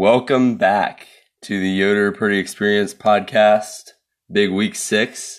Welcome 0.00 0.56
back 0.56 1.06
to 1.42 1.60
the 1.60 1.68
Yoder 1.68 2.10
Pretty 2.10 2.38
Experience 2.38 2.94
podcast. 2.94 3.90
Big 4.32 4.50
week 4.50 4.74
six. 4.74 5.38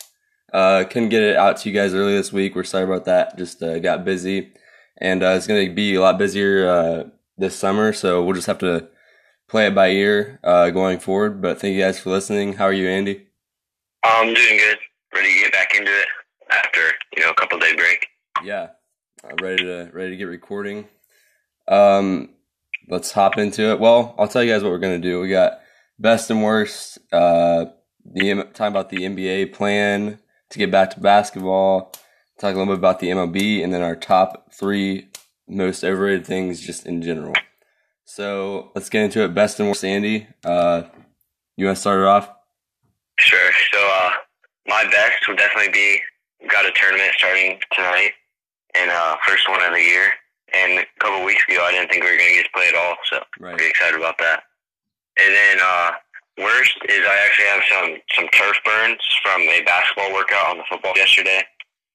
Uh, 0.54 0.84
couldn't 0.88 1.10
get 1.10 1.24
it 1.24 1.36
out 1.36 1.58
to 1.58 1.70
you 1.70 1.74
guys 1.74 1.96
early 1.96 2.14
this 2.14 2.32
week. 2.32 2.54
We're 2.54 2.64
sorry 2.64 2.84
about 2.84 3.06
that. 3.06 3.40
Just 3.40 3.64
uh, 3.64 3.80
got 3.80 4.06
busy, 4.06 4.54
and 4.98 5.24
uh, 5.24 5.30
it's 5.30 5.48
going 5.48 5.68
to 5.68 5.74
be 5.74 5.96
a 5.96 6.02
lot 6.02 6.20
busier 6.20 6.70
uh, 6.70 7.04
this 7.40 7.56
summer. 7.56 7.92
So 7.92 8.24
we'll 8.24 8.36
just 8.36 8.46
have 8.46 8.60
to 8.60 8.88
play 9.50 9.66
it 9.66 9.74
by 9.74 9.90
ear 9.90 10.40
uh, 10.44 10.70
going 10.70 11.00
forward. 11.00 11.42
But 11.42 11.60
thank 11.60 11.74
you 11.74 11.82
guys 11.82 12.00
for 12.00 12.12
listening. 12.12 12.54
How 12.54 12.66
are 12.66 12.74
you, 12.74 12.88
Andy? 12.88 13.30
I'm 14.04 14.32
doing 14.32 14.58
good. 14.58 14.78
Ready 15.12 15.34
to 15.34 15.40
get 15.40 15.54
back 15.54 15.76
into 15.76 15.92
it 15.92 16.08
after 16.52 16.82
you 17.18 17.24
know 17.24 17.32
a 17.32 17.34
couple 17.34 17.58
day 17.58 17.76
break. 17.76 18.06
Yeah, 18.44 18.68
uh, 19.24 19.34
ready 19.42 19.64
to 19.64 19.90
ready 19.92 20.12
to 20.12 20.18
get 20.18 20.26
recording. 20.26 20.88
Um, 21.68 22.30
let's 22.92 23.12
hop 23.14 23.38
into 23.38 23.72
it. 23.72 23.80
Well, 23.80 24.14
I'll 24.20 24.28
tell 24.28 24.44
you 24.44 24.52
guys 24.52 24.62
what 24.62 24.72
we're 24.72 24.78
gonna 24.78 25.00
do. 25.00 25.20
We 25.22 25.30
got 25.30 25.62
best 25.98 26.30
and 26.30 26.44
worst. 26.44 27.00
Uh, 27.12 27.66
the 28.06 28.44
talking 28.54 28.68
about 28.68 28.90
the 28.90 28.98
NBA 28.98 29.54
plan 29.54 30.20
to 30.50 30.60
get 30.60 30.70
back 30.70 30.92
to 30.92 31.00
basketball. 31.00 31.94
Talk 32.40 32.56
a 32.56 32.58
little 32.58 32.74
bit 32.74 32.80
about 32.80 33.00
the 33.00 33.10
MLB, 33.10 33.64
and 33.64 33.74
then 33.74 33.82
our 33.82 33.96
top 33.96 34.54
three 34.54 35.10
most 35.48 35.84
overrated 35.84 36.26
things 36.26 36.60
just 36.60 36.86
in 36.86 37.02
general. 37.02 37.34
So 38.06 38.72
let's 38.76 38.90
get 38.90 39.04
into 39.04 39.24
it. 39.24 39.34
Best 39.34 39.60
and 39.60 39.70
worst, 39.70 39.86
Andy. 39.86 40.28
Uh, 40.44 40.84
you 41.56 41.66
want 41.66 41.78
to 41.78 41.82
start 41.82 42.02
it 42.02 42.06
off? 42.06 42.30
Sure. 43.20 43.52
So 43.72 43.80
uh, 43.80 44.10
my 44.68 44.84
best 44.86 45.28
would 45.28 45.38
definitely 45.38 45.72
be 45.72 46.00
got 46.50 46.66
a 46.66 46.72
tournament 46.72 47.12
starting 47.18 47.60
tonight, 47.74 48.12
and 48.76 48.90
uh, 48.90 49.16
first 49.26 49.48
one 49.48 49.62
of 49.62 49.72
the 49.72 49.82
year. 49.82 50.12
And 50.54 50.80
a 50.80 50.86
couple 51.00 51.24
weeks 51.26 51.44
ago, 51.48 51.64
I 51.64 51.72
didn't 51.72 51.90
think 51.90 52.04
we 52.04 52.12
were 52.12 52.18
going 52.18 52.30
to 52.30 52.36
get 52.36 52.46
to 52.46 52.52
play 52.54 52.68
at 52.68 52.76
all, 52.76 52.96
so 53.10 53.24
Right. 53.40 53.56
pretty 53.56 53.70
excited 53.70 53.98
about 54.00 54.18
that. 54.20 54.44
And 55.18 55.34
then 55.34 55.58
uh, 55.62 55.92
worst 56.38 56.78
is 56.90 57.00
I 57.06 57.18
actually 57.26 57.48
have 57.48 57.64
some 57.70 57.90
some 58.16 58.28
turf 58.30 58.58
burns 58.66 59.00
from 59.24 59.42
a 59.42 59.62
basketball 59.64 60.14
workout 60.14 60.48
on 60.50 60.58
the 60.58 60.64
football 60.70 60.94
yesterday. 60.96 61.44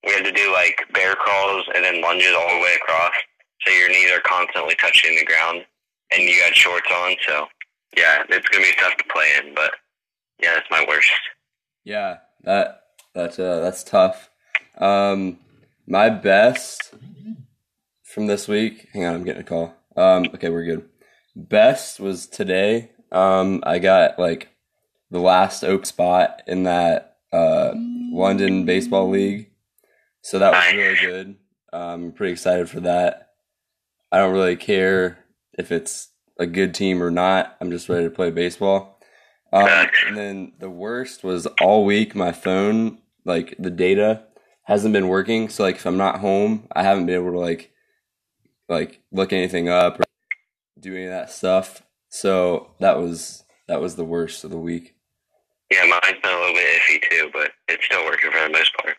We 0.06 0.12
had 0.12 0.24
to 0.24 0.32
do 0.32 0.52
like 0.52 0.80
bear 0.92 1.14
crawls 1.16 1.64
and 1.74 1.84
then 1.84 2.00
lunges 2.00 2.32
all 2.36 2.48
the 2.56 2.62
way 2.62 2.74
across, 2.74 3.12
so 3.66 3.72
your 3.72 3.88
knees 3.88 4.10
are 4.10 4.20
constantly 4.20 4.74
touching 4.76 5.16
the 5.16 5.24
ground, 5.24 5.64
and 6.12 6.22
you 6.22 6.38
got 6.40 6.54
shorts 6.54 6.88
on. 6.92 7.16
So 7.26 7.46
yeah, 7.96 8.22
it's 8.28 8.48
gonna 8.48 8.64
be 8.64 8.72
tough 8.80 8.96
to 8.98 9.04
play 9.12 9.28
in, 9.42 9.54
but 9.54 9.72
yeah, 10.42 10.54
that's 10.54 10.70
my 10.70 10.84
worst. 10.86 11.10
Yeah, 11.84 12.18
that 12.42 12.82
that's 13.14 13.38
uh, 13.38 13.60
that's 13.60 13.82
tough. 13.82 14.30
Um, 14.78 15.38
my 15.86 16.10
best 16.10 16.94
from 18.16 18.26
this 18.28 18.48
week. 18.48 18.88
Hang 18.94 19.04
on, 19.04 19.14
I'm 19.14 19.24
getting 19.24 19.42
a 19.42 19.44
call. 19.44 19.74
Um, 19.94 20.24
okay, 20.34 20.48
we're 20.48 20.64
good. 20.64 20.88
Best 21.36 22.00
was 22.00 22.26
today. 22.26 22.92
Um, 23.12 23.62
I 23.66 23.78
got 23.78 24.18
like 24.18 24.48
the 25.10 25.18
last 25.18 25.62
oak 25.62 25.84
spot 25.84 26.40
in 26.46 26.62
that 26.62 27.18
uh, 27.30 27.72
London 27.74 28.64
baseball 28.64 29.10
league, 29.10 29.50
so 30.22 30.38
that 30.38 30.50
was 30.50 30.74
really 30.74 30.96
good. 30.98 31.36
Um, 31.74 32.04
I'm 32.04 32.12
pretty 32.12 32.32
excited 32.32 32.70
for 32.70 32.80
that. 32.80 33.34
I 34.10 34.16
don't 34.16 34.32
really 34.32 34.56
care 34.56 35.18
if 35.58 35.70
it's 35.70 36.08
a 36.38 36.46
good 36.46 36.72
team 36.72 37.02
or 37.02 37.10
not. 37.10 37.58
I'm 37.60 37.70
just 37.70 37.90
ready 37.90 38.04
to 38.04 38.10
play 38.10 38.30
baseball. 38.30 38.98
Um, 39.52 39.68
and 40.06 40.16
then 40.16 40.52
the 40.58 40.70
worst 40.70 41.22
was 41.22 41.44
all 41.60 41.84
week 41.84 42.14
my 42.14 42.32
phone, 42.32 42.96
like 43.26 43.54
the 43.58 43.70
data, 43.70 44.22
hasn't 44.62 44.94
been 44.94 45.08
working. 45.08 45.50
So 45.50 45.64
like 45.64 45.76
if 45.76 45.84
I'm 45.84 45.98
not 45.98 46.20
home, 46.20 46.66
I 46.72 46.82
haven't 46.82 47.04
been 47.04 47.16
able 47.16 47.32
to 47.32 47.38
like 47.38 47.72
like 48.68 49.00
look 49.12 49.32
anything 49.32 49.68
up 49.68 50.00
or 50.00 50.04
do 50.78 50.94
any 50.94 51.04
of 51.04 51.10
that 51.10 51.30
stuff. 51.30 51.82
So 52.08 52.70
that 52.80 52.98
was 52.98 53.44
that 53.68 53.80
was 53.80 53.96
the 53.96 54.04
worst 54.04 54.44
of 54.44 54.50
the 54.50 54.58
week. 54.58 54.94
Yeah, 55.70 55.84
mine's 55.84 56.20
been 56.22 56.32
a 56.32 56.38
little 56.38 56.54
bit 56.54 56.80
iffy 56.80 57.10
too, 57.10 57.30
but 57.32 57.50
it's 57.68 57.84
still 57.84 58.04
working 58.04 58.30
for 58.30 58.40
the 58.40 58.50
most 58.50 58.72
part. 58.76 58.96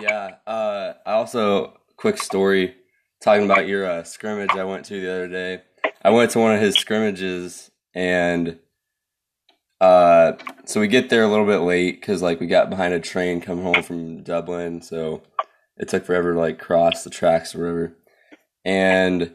Yeah. 0.00 0.36
Uh, 0.46 0.94
I 1.04 1.12
also 1.12 1.78
quick 1.96 2.16
story 2.16 2.74
talking 3.22 3.44
about 3.44 3.68
your 3.68 3.84
uh, 3.84 4.04
scrimmage 4.04 4.50
I 4.50 4.64
went 4.64 4.86
to 4.86 5.00
the 5.00 5.10
other 5.10 5.28
day. 5.28 5.62
I 6.02 6.10
went 6.10 6.30
to 6.32 6.38
one 6.38 6.54
of 6.54 6.60
his 6.60 6.76
scrimmages 6.76 7.70
and 7.94 8.58
uh, 9.80 10.32
so 10.64 10.80
we 10.80 10.88
get 10.88 11.08
there 11.08 11.22
a 11.22 11.28
little 11.28 11.46
bit 11.46 11.58
late 11.58 12.00
because 12.00 12.22
like 12.22 12.40
we 12.40 12.46
got 12.46 12.70
behind 12.70 12.94
a 12.94 13.00
train 13.00 13.40
coming 13.40 13.64
home 13.64 13.82
from 13.82 14.22
Dublin, 14.22 14.82
so 14.82 15.22
it 15.76 15.88
took 15.88 16.04
forever 16.04 16.34
to 16.34 16.38
like 16.38 16.58
cross 16.58 17.04
the 17.04 17.10
tracks 17.10 17.54
or 17.54 17.60
whatever. 17.60 17.96
And 18.68 19.34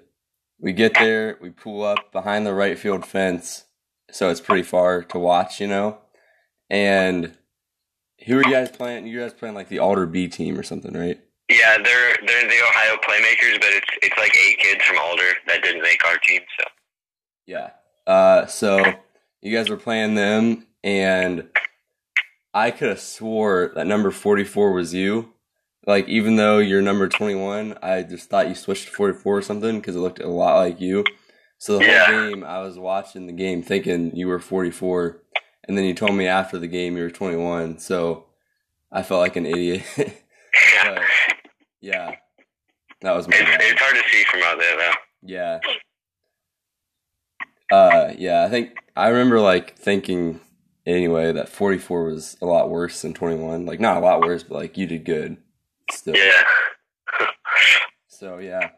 we 0.60 0.74
get 0.74 0.94
there, 0.94 1.40
we 1.42 1.50
pull 1.50 1.82
up 1.82 2.12
behind 2.12 2.46
the 2.46 2.54
right 2.54 2.78
field 2.78 3.04
fence, 3.04 3.66
so 4.12 4.30
it's 4.30 4.40
pretty 4.40 4.62
far 4.62 5.02
to 5.06 5.18
watch, 5.18 5.60
you 5.60 5.66
know. 5.66 5.98
And 6.70 7.36
who 8.28 8.38
are 8.38 8.44
you 8.44 8.52
guys 8.52 8.70
playing? 8.70 9.08
You 9.08 9.20
guys 9.20 9.34
playing 9.34 9.56
like 9.56 9.70
the 9.70 9.80
Alder 9.80 10.06
B 10.06 10.28
team 10.28 10.60
or 10.60 10.62
something, 10.62 10.94
right? 10.94 11.20
Yeah, 11.50 11.78
they're 11.84 12.16
they're 12.28 12.48
the 12.48 12.62
Ohio 12.70 12.98
Playmakers, 12.98 13.60
but 13.60 13.70
it's 13.72 13.88
it's 14.04 14.18
like 14.20 14.38
eight 14.38 14.60
kids 14.60 14.84
from 14.84 15.00
Alder 15.00 15.32
that 15.48 15.64
didn't 15.64 15.82
make 15.82 16.06
our 16.06 16.18
team. 16.20 16.42
So 16.60 16.66
Yeah. 17.48 17.72
Uh, 18.06 18.46
so 18.46 18.84
you 19.42 19.58
guys 19.58 19.68
were 19.68 19.78
playing 19.78 20.14
them, 20.14 20.68
and 20.84 21.50
I 22.54 22.70
could 22.70 22.90
have 22.90 23.00
swore 23.00 23.72
that 23.74 23.88
number 23.88 24.12
forty-four 24.12 24.74
was 24.74 24.94
you. 24.94 25.34
Like, 25.86 26.08
even 26.08 26.38
though 26.38 26.60
you're 26.60 26.82
number 26.82 27.08
twenty-one, 27.10 27.78
I 27.82 28.04
just 28.04 28.30
thought 28.30 28.48
you 28.48 28.56
switched 28.56 28.86
to 28.88 28.92
forty-four 28.94 29.38
or 29.38 29.42
something 29.42 29.80
because 29.80 29.96
it 29.96 30.00
looked 30.00 30.20
a 30.20 30.28
lot 30.28 30.58
like 30.58 30.80
you. 30.80 31.04
So 31.58 31.78
the 31.78 31.86
Yeah. 31.86 32.06
whole 32.06 32.30
game, 32.30 32.44
I 32.44 32.60
was 32.62 32.80
watching 32.80 33.28
the 33.28 33.34
game 33.34 33.62
thinking 33.64 34.16
you 34.16 34.28
were 34.28 34.40
forty-four, 34.40 35.22
and 35.68 35.78
then 35.78 35.86
you 35.86 35.94
told 35.94 36.16
me 36.16 36.28
after 36.28 36.58
the 36.58 36.68
game 36.68 36.96
you 36.96 37.04
were 37.04 37.10
twenty-one. 37.10 37.80
So 37.80 38.26
I 38.92 39.04
felt 39.04 39.20
like 39.22 39.36
an 39.36 39.46
idiot. 39.46 39.84
yeah, 39.98 40.14
but 40.96 41.02
yeah, 41.82 42.16
that 43.02 43.16
was 43.16 43.28
my 43.28 43.36
it's 43.36 43.50
it's 43.72 43.82
hard 43.82 43.96
to 43.96 44.10
see 44.10 44.24
from 44.24 44.42
out 44.44 44.58
there 44.60 44.78
though. 44.78 44.92
Yeah. 45.22 45.60
Uh, 47.72 48.14
yeah, 48.18 48.44
I 48.44 48.50
think 48.50 48.78
I 48.96 49.10
remember 49.10 49.40
like 49.40 49.76
thinking 49.78 50.40
anyway 50.86 51.32
that 51.32 51.50
44 51.50 52.06
was 52.06 52.38
a 52.42 52.46
lot 52.46 52.70
worse 52.70 53.02
than 53.02 53.14
21. 53.14 53.66
Like 53.66 53.80
not 53.80 53.98
a 53.98 54.00
lot 54.02 54.22
worse, 54.22 54.44
but 54.44 54.56
like 54.56 54.78
you 54.78 54.86
did 54.86 55.06
good 55.06 55.38
still. 55.92 56.16
Yeah, 56.16 56.44
So 58.08 58.38
yeah. 58.40 58.70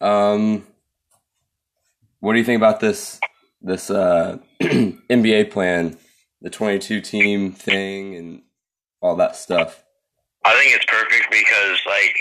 Um, 0.00 0.66
what 2.20 2.32
do 2.32 2.38
you 2.38 2.44
think 2.44 2.58
about 2.58 2.80
this 2.80 3.20
this 3.60 3.90
uh 3.90 4.38
NBA 4.62 5.50
plan, 5.50 5.96
the 6.40 6.50
22 6.50 7.00
team 7.00 7.52
thing, 7.52 8.14
and 8.14 8.42
all 9.00 9.16
that 9.16 9.36
stuff? 9.36 9.84
I 10.44 10.54
think 10.54 10.74
it's 10.74 10.86
perfect 10.86 11.30
because 11.30 11.78
like 11.86 12.14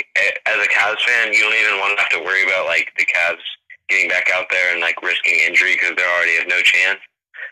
as 0.46 0.58
a 0.58 0.70
Cavs 0.70 1.02
fan, 1.06 1.34
you 1.34 1.40
don't 1.40 1.54
even 1.54 1.80
want 1.80 1.98
to 1.98 2.04
have 2.04 2.12
to 2.12 2.26
worry 2.26 2.44
about 2.44 2.66
like 2.66 2.92
the 2.98 3.06
Cavs 3.06 3.46
getting 3.90 4.10
back 4.10 4.30
out 4.34 4.48
there 4.50 4.74
and 4.74 4.82
like 4.82 5.02
risking 5.02 5.40
injury 5.48 5.76
because 5.76 5.96
they 5.96 6.04
already 6.04 6.38
have 6.38 6.48
no 6.48 6.62
chance. 6.62 7.00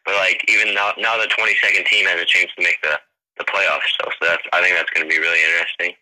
But 0.06 0.16
like 0.16 0.44
even 0.48 0.74
now, 0.74 0.92
now 0.98 1.18
the 1.18 1.28
22nd 1.28 1.86
team 1.88 2.06
has 2.08 2.22
a 2.22 2.26
chance 2.26 2.52
to 2.58 2.64
make 2.64 2.82
the 2.82 3.00
the 3.38 3.46
playoffs. 3.46 3.90
So, 4.00 4.10
so 4.20 4.22
that's 4.28 4.44
I 4.54 4.62
think 4.62 4.76
that's 4.76 4.90
going 4.92 5.08
to 5.08 5.12
be 5.12 5.20
really 5.20 5.42
interesting. 5.44 5.94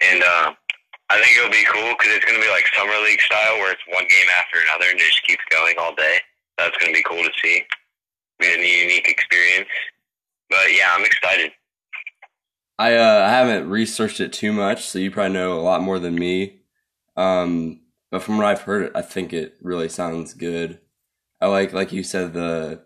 And 0.00 0.22
uh, 0.22 0.54
I 1.10 1.20
think 1.20 1.36
it'll 1.36 1.50
be 1.50 1.64
cool 1.66 1.94
because 1.96 2.14
it's 2.14 2.24
going 2.24 2.38
to 2.38 2.44
be 2.44 2.50
like 2.50 2.66
summer 2.76 2.96
league 3.04 3.20
style, 3.20 3.56
where 3.58 3.72
it's 3.72 3.82
one 3.88 4.04
game 4.08 4.28
after 4.36 4.58
another 4.62 4.90
and 4.90 5.00
it 5.00 5.04
just 5.04 5.26
keeps 5.26 5.44
going 5.50 5.74
all 5.78 5.94
day. 5.94 6.20
That's 6.58 6.76
going 6.78 6.92
to 6.92 6.96
be 6.96 7.02
cool 7.02 7.22
to 7.22 7.30
see. 7.42 7.62
Be 8.38 8.46
a 8.46 8.58
unique 8.58 9.08
experience. 9.08 9.68
But 10.50 10.72
yeah, 10.72 10.94
I'm 10.94 11.04
excited. 11.04 11.52
I 12.78 12.94
uh, 12.94 13.26
I 13.26 13.30
haven't 13.30 13.68
researched 13.68 14.20
it 14.20 14.32
too 14.32 14.52
much, 14.52 14.84
so 14.84 14.98
you 14.98 15.10
probably 15.10 15.32
know 15.32 15.58
a 15.58 15.62
lot 15.62 15.82
more 15.82 15.98
than 15.98 16.14
me. 16.14 16.60
Um, 17.16 17.80
but 18.10 18.22
from 18.22 18.36
what 18.36 18.46
I've 18.46 18.62
heard, 18.62 18.82
it 18.82 18.92
I 18.94 19.02
think 19.02 19.32
it 19.32 19.56
really 19.60 19.88
sounds 19.88 20.34
good. 20.34 20.78
I 21.40 21.46
like, 21.46 21.72
like 21.72 21.92
you 21.92 22.02
said, 22.02 22.32
the 22.32 22.82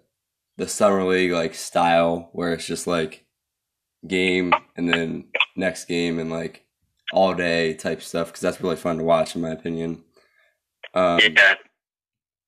the 0.57 0.69
summer 0.69 1.05
league 1.05 1.33
like 1.33 1.55
style 1.55 2.31
where 2.33 2.53
it's 2.53 2.67
just 2.67 2.87
like 2.87 3.25
game 4.07 4.53
and 4.77 4.89
then 4.89 5.25
next 5.57 5.85
game 5.87 6.19
and 6.19 6.31
like 6.31 6.65
all 7.13 7.35
day 7.35 7.75
type 7.75 8.03
stuff 8.03 8.29
because 8.29 8.41
that's 8.41 8.61
really 8.61 8.77
fun 8.77 8.99
to 8.99 9.05
watch 9.05 9.35
in 9.35 9.43
my 9.43 9.51
opinion. 9.51 10.03
Um, 10.95 11.21
Yeah, 11.21 11.55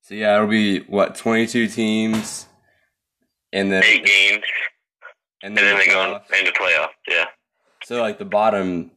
so 0.02 0.14
yeah, 0.14 0.36
it'll 0.36 0.48
be 0.48 0.80
what 0.80 1.14
twenty 1.14 1.46
two 1.46 1.66
teams, 1.68 2.46
and 3.52 3.70
then 3.72 3.82
eight 3.84 4.04
games, 4.04 4.44
and 5.42 5.56
and 5.56 5.56
then 5.56 5.78
they 5.78 5.86
go 5.86 6.20
into 6.38 6.52
playoffs. 6.52 6.88
Yeah. 7.08 7.26
So 7.84 8.00
like 8.00 8.18
the 8.18 8.24
bottom, 8.24 8.90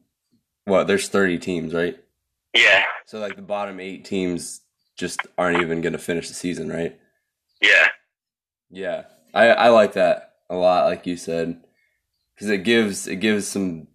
what? 0.64 0.86
There's 0.86 1.08
30 1.08 1.38
teams, 1.38 1.74
right? 1.74 1.98
Yeah, 2.54 2.84
So 3.04 3.20
like 3.20 3.36
the 3.36 3.42
bottom 3.42 3.78
eight 3.80 4.04
teams 4.06 4.62
just 4.96 5.20
aren't 5.36 5.60
even 5.60 5.82
going 5.82 5.92
to 5.92 5.98
finish 5.98 6.28
the 6.28 6.34
season, 6.34 6.70
right? 6.70 6.98
yeah, 7.60 7.88
Yeah, 8.70 9.04
I 9.34 9.48
I 9.48 9.68
like 9.68 9.92
that 9.92 10.36
a 10.50 10.56
lot, 10.56 10.86
like 10.86 11.06
you 11.06 11.16
said, 11.16 11.62
because 12.38 12.50
it 12.50 12.62
gives 12.62 13.08
it 13.08 13.16
gives 13.16 13.48
some 13.48 13.88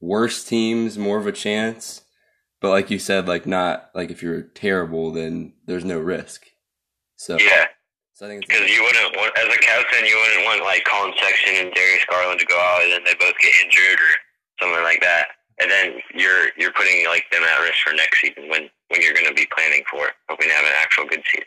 worse 0.00 0.42
teams 0.42 0.96
more 0.96 1.18
of 1.18 1.26
a 1.26 1.32
chance. 1.32 2.02
But 2.60 2.70
like 2.70 2.90
you 2.90 2.98
said, 2.98 3.28
like 3.28 3.46
not 3.46 3.90
like 3.94 4.10
if 4.10 4.22
you're 4.22 4.42
terrible, 4.42 5.12
then 5.12 5.52
there's 5.66 5.84
no 5.84 5.98
risk. 5.98 6.46
So 7.16 7.36
Yeah, 7.38 7.66
so 8.14 8.24
I 8.24 8.30
think 8.30 8.48
because 8.48 8.70
you 8.70 8.82
wouldn't 8.82 9.16
want, 9.16 9.36
as 9.38 9.44
a 9.44 9.58
fan, 9.58 10.06
you 10.06 10.16
wouldn't 10.16 10.46
want 10.46 10.62
like 10.62 10.84
Colin 10.84 11.12
Sexton 11.20 11.66
and 11.66 11.74
Darius 11.74 12.06
Garland 12.10 12.40
to 12.40 12.46
go 12.46 12.58
out 12.58 12.82
and 12.82 12.92
then 12.92 13.04
they 13.04 13.14
both 13.14 13.34
get 13.38 13.52
injured 13.62 14.00
or 14.00 14.14
something 14.62 14.82
like 14.82 15.00
that, 15.02 15.26
and 15.60 15.70
then 15.70 16.00
you're 16.14 16.48
you're 16.56 16.72
putting 16.72 17.06
like 17.06 17.24
them 17.30 17.42
at 17.42 17.60
risk 17.60 17.78
for 17.84 17.92
next 17.94 18.20
season 18.20 18.48
when 18.48 18.70
when 18.88 19.02
you're 19.02 19.14
going 19.14 19.28
to 19.28 19.34
be 19.34 19.46
planning 19.54 19.82
for 19.90 20.08
hoping 20.30 20.48
to 20.48 20.54
have 20.54 20.64
an 20.64 20.72
actual 20.80 21.04
good 21.04 21.22
season. 21.30 21.46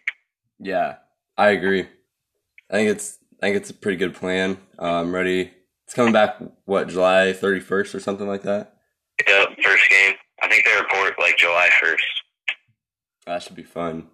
Yeah, 0.59 0.95
I 1.35 1.49
agree. 1.49 1.87
I 2.69 2.73
think 2.73 2.91
it's 2.91 3.17
I 3.41 3.47
think 3.47 3.57
it's 3.57 3.71
a 3.71 3.73
pretty 3.73 3.97
good 3.97 4.13
plan. 4.13 4.59
Uh, 4.79 5.01
I'm 5.01 5.15
ready. 5.15 5.51
It's 5.91 5.95
coming 5.97 6.13
back 6.13 6.37
what 6.63 6.87
July 6.87 7.35
31st 7.35 7.95
or 7.95 7.99
something 7.99 8.25
like 8.25 8.43
that. 8.43 8.77
Yep, 9.27 9.57
first 9.61 9.89
game. 9.89 10.15
I 10.41 10.47
think 10.47 10.63
they 10.63 10.73
report 10.79 11.19
like 11.19 11.35
July 11.35 11.67
first. 11.81 12.05
That 13.25 13.43
should 13.43 13.57
be 13.57 13.63
fun. 13.63 14.07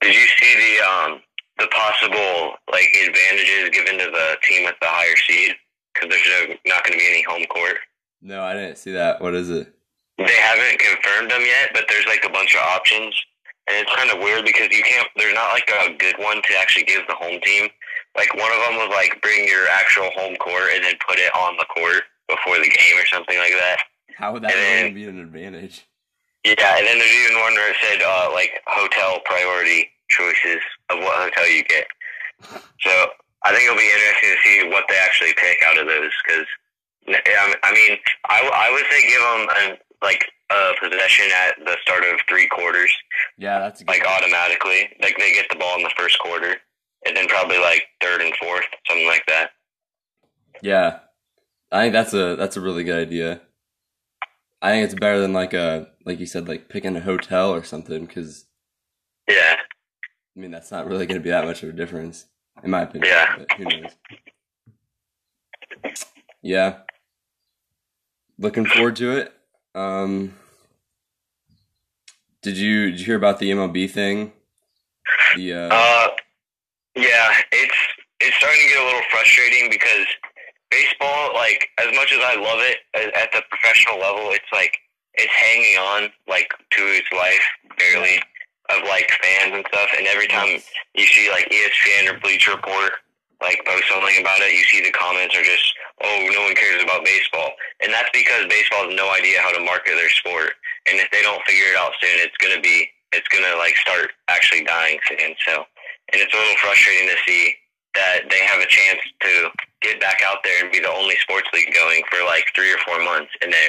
Did 0.00 0.14
you 0.14 0.26
see 0.38 0.54
the 0.54 0.86
um 0.86 1.22
the 1.58 1.66
possible 1.74 2.54
like 2.70 2.86
advantages 3.04 3.70
given 3.70 3.98
to 3.98 4.12
the 4.12 4.36
team 4.48 4.64
with 4.64 4.76
the 4.80 4.86
higher 4.86 5.16
seed? 5.26 5.56
Because 5.92 6.10
there's 6.10 6.48
no, 6.48 6.54
not 6.66 6.84
going 6.84 6.96
to 6.96 7.04
be 7.04 7.10
any 7.10 7.24
home 7.24 7.46
court. 7.46 7.78
No, 8.22 8.44
I 8.44 8.54
didn't 8.54 8.78
see 8.78 8.92
that. 8.92 9.20
What 9.20 9.34
is 9.34 9.50
it? 9.50 9.74
They 10.18 10.36
haven't 10.36 10.78
confirmed 10.78 11.32
them 11.32 11.42
yet, 11.42 11.70
but 11.74 11.86
there's 11.88 12.06
like 12.06 12.24
a 12.24 12.30
bunch 12.30 12.54
of 12.54 12.60
options, 12.60 13.12
and 13.66 13.76
it's 13.76 13.92
kind 13.96 14.12
of 14.12 14.22
weird 14.22 14.44
because 14.44 14.68
you 14.70 14.84
can't. 14.84 15.08
There's 15.16 15.34
not 15.34 15.52
like 15.52 15.68
a 15.68 15.94
good 15.94 16.14
one 16.20 16.36
to 16.36 16.56
actually 16.56 16.84
give 16.84 17.02
the 17.08 17.16
home 17.16 17.40
team. 17.42 17.70
Like 18.16 18.34
one 18.34 18.50
of 18.50 18.58
them 18.68 18.76
was 18.76 18.90
like 18.90 19.20
bring 19.22 19.46
your 19.46 19.66
actual 19.68 20.10
home 20.16 20.36
court 20.36 20.70
and 20.74 20.84
then 20.84 20.94
put 21.06 21.18
it 21.18 21.32
on 21.34 21.56
the 21.56 21.66
court 21.66 22.02
before 22.28 22.58
the 22.58 22.68
game 22.68 22.96
or 22.98 23.06
something 23.06 23.38
like 23.38 23.52
that. 23.52 23.78
How 24.16 24.32
would 24.32 24.42
that 24.42 24.52
then- 24.52 24.82
really 24.92 24.94
be 24.94 25.06
an 25.06 25.20
advantage? 25.20 25.86
Yeah, 26.44 26.56
and 26.78 26.86
then 26.86 26.98
there's 26.98 27.12
even 27.12 27.38
one 27.38 27.52
where 27.52 27.68
it 27.70 27.76
said 27.82 28.00
uh, 28.00 28.30
like 28.32 28.50
hotel 28.66 29.20
priority 29.26 29.90
choices 30.08 30.62
of 30.88 30.98
what 31.00 31.14
hotel 31.28 31.46
you 31.50 31.62
get. 31.64 31.86
So 32.80 32.90
I 33.44 33.52
think 33.52 33.64
it'll 33.64 33.76
be 33.76 33.84
interesting 33.84 34.30
to 34.32 34.40
see 34.42 34.68
what 34.72 34.84
they 34.88 34.96
actually 34.96 35.34
pick 35.36 35.58
out 35.66 35.76
of 35.78 35.86
those 35.86 36.10
because 36.24 36.46
I 37.08 37.72
mean 37.74 37.98
I, 38.28 38.40
I 38.40 38.72
would 38.72 38.84
say 38.90 39.00
give 39.06 39.20
them 39.20 39.48
an, 39.60 39.78
like 40.02 40.24
a 40.50 40.72
possession 40.80 41.26
at 41.44 41.56
the 41.64 41.76
start 41.82 42.04
of 42.04 42.18
three 42.28 42.48
quarters, 42.48 42.92
Yeah, 43.38 43.58
that's 43.60 43.84
like 43.86 44.04
automatically, 44.04 44.88
like 45.02 45.16
they 45.18 45.32
get 45.32 45.46
the 45.50 45.56
ball 45.56 45.76
in 45.76 45.82
the 45.82 45.92
first 45.96 46.18
quarter, 46.18 46.56
and 47.10 47.16
then 47.16 47.26
probably 47.26 47.58
like 47.58 47.82
third 48.00 48.20
and 48.20 48.32
fourth, 48.40 48.64
something 48.86 49.06
like 49.06 49.24
that. 49.26 49.50
Yeah, 50.62 51.00
I 51.72 51.82
think 51.82 51.92
that's 51.92 52.14
a 52.14 52.36
that's 52.36 52.56
a 52.56 52.60
really 52.60 52.84
good 52.84 52.98
idea. 53.00 53.40
I 54.62 54.70
think 54.70 54.84
it's 54.84 54.94
better 54.98 55.20
than 55.20 55.32
like 55.32 55.52
a 55.54 55.88
like 56.06 56.20
you 56.20 56.26
said 56.26 56.46
like 56.46 56.68
picking 56.68 56.94
a 56.96 57.00
hotel 57.00 57.50
or 57.52 57.64
something 57.64 58.06
because 58.06 58.46
Yeah, 59.28 59.56
I 60.36 60.40
mean 60.40 60.52
that's 60.52 60.70
not 60.70 60.86
really 60.86 61.06
going 61.06 61.18
to 61.20 61.24
be 61.24 61.30
that 61.30 61.44
much 61.44 61.62
of 61.64 61.70
a 61.70 61.72
difference 61.72 62.26
in 62.62 62.70
my 62.70 62.82
opinion. 62.82 63.10
Yeah. 63.10 63.36
but 63.38 63.52
who 63.52 63.64
knows? 63.64 63.92
Yeah, 66.42 66.78
looking 68.38 68.66
forward 68.66 68.96
to 68.96 69.10
it. 69.18 69.32
Um, 69.74 70.34
did 72.42 72.56
you 72.56 72.90
did 72.90 73.00
you 73.00 73.06
hear 73.06 73.16
about 73.16 73.38
the 73.40 73.50
MLB 73.50 73.90
thing? 73.90 74.32
The 75.36 75.54
uh, 75.54 75.68
Uh, 75.74 76.08
yeah, 77.00 77.32
it's 77.52 77.78
it's 78.20 78.36
starting 78.36 78.60
to 78.62 78.68
get 78.68 78.82
a 78.82 78.84
little 78.84 79.06
frustrating 79.10 79.70
because 79.70 80.06
baseball, 80.70 81.32
like 81.34 81.68
as 81.78 81.94
much 81.96 82.12
as 82.12 82.20
I 82.22 82.36
love 82.36 82.60
it 82.60 82.78
at- 82.94 83.14
at 83.16 83.32
the 83.32 83.42
professional 83.50 83.98
level, 83.98 84.30
it's 84.32 84.50
like 84.52 84.78
it's 85.14 85.32
hanging 85.32 85.78
on 85.78 86.12
like 86.28 86.52
to 86.72 86.82
its 86.86 87.08
life 87.12 87.44
barely 87.78 88.22
of 88.70 88.82
like 88.84 89.10
fans 89.22 89.54
and 89.54 89.64
stuff. 89.68 89.90
And 89.98 90.06
every 90.06 90.28
time 90.28 90.62
you 90.94 91.06
see 91.06 91.30
like 91.30 91.48
ESPN 91.50 92.08
or 92.08 92.18
Bleacher 92.20 92.52
Report 92.52 92.92
like 93.42 93.64
post 93.64 93.84
something 93.88 94.20
about 94.20 94.40
it, 94.40 94.52
you 94.52 94.62
see 94.64 94.82
the 94.84 94.92
comments 94.92 95.34
are 95.34 95.42
just, 95.42 95.64
"Oh, 96.02 96.28
no 96.30 96.42
one 96.42 96.54
cares 96.54 96.82
about 96.82 97.04
baseball," 97.04 97.54
and 97.80 97.92
that's 97.92 98.10
because 98.12 98.46
baseball 98.46 98.84
has 98.86 98.94
no 98.94 99.10
idea 99.10 99.40
how 99.40 99.50
to 99.52 99.60
market 99.60 99.96
their 99.96 100.10
sport. 100.10 100.54
And 100.86 101.00
if 101.00 101.10
they 101.10 101.22
don't 101.22 101.44
figure 101.46 101.72
it 101.72 101.76
out 101.76 101.92
soon, 102.00 102.20
it's 102.20 102.36
gonna 102.36 102.60
be 102.60 102.92
it's 103.12 103.26
gonna 103.28 103.56
like 103.56 103.76
start 103.78 104.12
actually 104.28 104.62
dying 104.64 105.00
soon. 105.08 105.34
So, 105.46 105.66
and 106.12 106.20
it's 106.20 106.34
a 106.34 106.38
little 106.38 106.60
frustrating 106.62 107.08
to 107.08 107.18
see 107.26 107.54
that 107.94 108.30
they 108.30 108.42
have 108.46 108.62
a 108.62 108.70
chance 108.70 109.00
to 109.22 109.50
get 109.82 110.00
back 110.00 110.22
out 110.22 110.42
there 110.44 110.62
and 110.62 110.72
be 110.72 110.78
the 110.78 110.90
only 110.90 111.16
sports 111.22 111.48
league 111.52 111.74
going 111.74 112.02
for 112.10 112.22
like 112.24 112.46
three 112.54 112.72
or 112.72 112.78
four 112.86 113.02
months, 113.02 113.30
and 113.42 113.52
they 113.52 113.66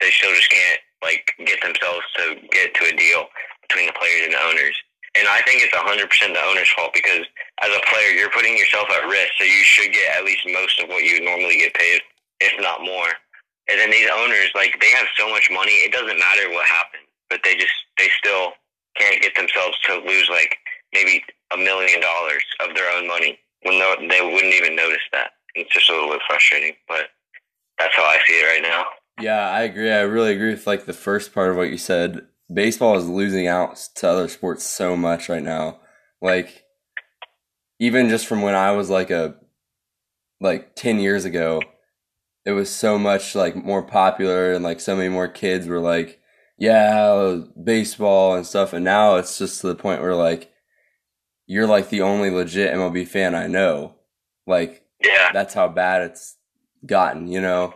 they 0.00 0.10
still 0.10 0.34
just 0.34 0.50
can't 0.50 0.80
like 1.02 1.32
get 1.46 1.60
themselves 1.62 2.04
to 2.16 2.36
get 2.50 2.74
to 2.74 2.86
a 2.86 2.96
deal 2.96 3.26
between 3.68 3.86
the 3.86 3.98
players 3.98 4.24
and 4.24 4.34
the 4.34 4.42
owners. 4.42 4.76
And 5.14 5.28
I 5.28 5.42
think 5.46 5.62
it's 5.62 5.70
100% 5.70 6.10
the 6.10 6.42
owner's 6.42 6.70
fault 6.74 6.90
because 6.90 7.22
as 7.62 7.70
a 7.70 7.86
player, 7.86 8.10
you're 8.10 8.34
putting 8.34 8.58
yourself 8.58 8.90
at 8.90 9.06
risk, 9.06 9.30
so 9.38 9.44
you 9.44 9.62
should 9.62 9.92
get 9.92 10.16
at 10.18 10.24
least 10.24 10.42
most 10.50 10.80
of 10.82 10.88
what 10.88 11.04
you 11.04 11.14
would 11.14 11.28
normally 11.28 11.58
get 11.58 11.74
paid, 11.74 12.02
if 12.40 12.52
not 12.58 12.82
more. 12.82 13.14
And 13.70 13.78
then 13.78 13.90
these 13.90 14.10
owners, 14.10 14.50
like 14.54 14.76
they 14.80 14.90
have 14.90 15.06
so 15.16 15.30
much 15.30 15.48
money, 15.52 15.72
it 15.86 15.92
doesn't 15.92 16.18
matter 16.18 16.50
what 16.50 16.66
happens, 16.66 17.06
but 17.30 17.40
they 17.44 17.54
just 17.54 17.72
they 17.96 18.10
still 18.18 18.52
can't 18.96 19.22
get 19.22 19.34
themselves 19.36 19.78
to 19.86 20.02
lose 20.02 20.28
like 20.28 20.56
maybe 20.92 21.22
a 21.54 21.58
million 21.58 22.00
dollars 22.00 22.44
of 22.60 22.74
their 22.74 22.90
own 22.96 23.06
money 23.06 23.38
when 23.62 23.78
they 24.08 24.20
wouldn't 24.20 24.54
even 24.54 24.76
notice 24.76 24.98
that. 25.12 25.30
It's 25.54 25.72
just 25.72 25.88
a 25.88 25.92
little 25.92 26.10
bit 26.10 26.20
frustrating, 26.26 26.74
but 26.88 27.06
that's 27.78 27.94
how 27.96 28.02
I 28.02 28.18
see 28.26 28.34
it 28.34 28.44
right 28.44 28.62
now. 28.62 28.84
Yeah, 29.20 29.48
I 29.48 29.62
agree. 29.62 29.90
I 29.90 30.00
really 30.00 30.32
agree 30.32 30.50
with 30.50 30.66
like 30.66 30.86
the 30.86 30.92
first 30.92 31.32
part 31.32 31.50
of 31.50 31.56
what 31.56 31.70
you 31.70 31.78
said. 31.78 32.26
Baseball 32.52 32.96
is 32.96 33.08
losing 33.08 33.46
out 33.46 33.76
to 33.96 34.08
other 34.08 34.28
sports 34.28 34.64
so 34.64 34.96
much 34.96 35.28
right 35.28 35.42
now. 35.42 35.80
Like 36.20 36.64
even 37.78 38.08
just 38.08 38.26
from 38.26 38.42
when 38.42 38.54
I 38.54 38.72
was 38.72 38.90
like 38.90 39.10
a 39.10 39.36
like 40.40 40.74
10 40.74 40.98
years 40.98 41.24
ago, 41.24 41.62
it 42.44 42.52
was 42.52 42.70
so 42.70 42.98
much 42.98 43.34
like 43.34 43.56
more 43.56 43.82
popular 43.82 44.52
and 44.52 44.64
like 44.64 44.80
so 44.80 44.96
many 44.96 45.08
more 45.08 45.28
kids 45.28 45.66
were 45.66 45.80
like, 45.80 46.20
yeah, 46.58 47.38
baseball 47.62 48.34
and 48.34 48.46
stuff. 48.46 48.72
And 48.72 48.84
now 48.84 49.16
it's 49.16 49.38
just 49.38 49.60
to 49.60 49.68
the 49.68 49.74
point 49.74 50.02
where 50.02 50.14
like 50.14 50.50
you're 51.46 51.66
like 51.66 51.88
the 51.90 52.02
only 52.02 52.30
legit 52.30 52.72
MLB 52.74 53.06
fan 53.06 53.34
I 53.34 53.46
know. 53.46 53.94
Like 54.46 54.84
Yeah, 55.04 55.30
that's 55.32 55.54
how 55.54 55.68
bad 55.68 56.02
it's 56.02 56.36
gotten, 56.86 57.28
you 57.28 57.40
know. 57.40 57.74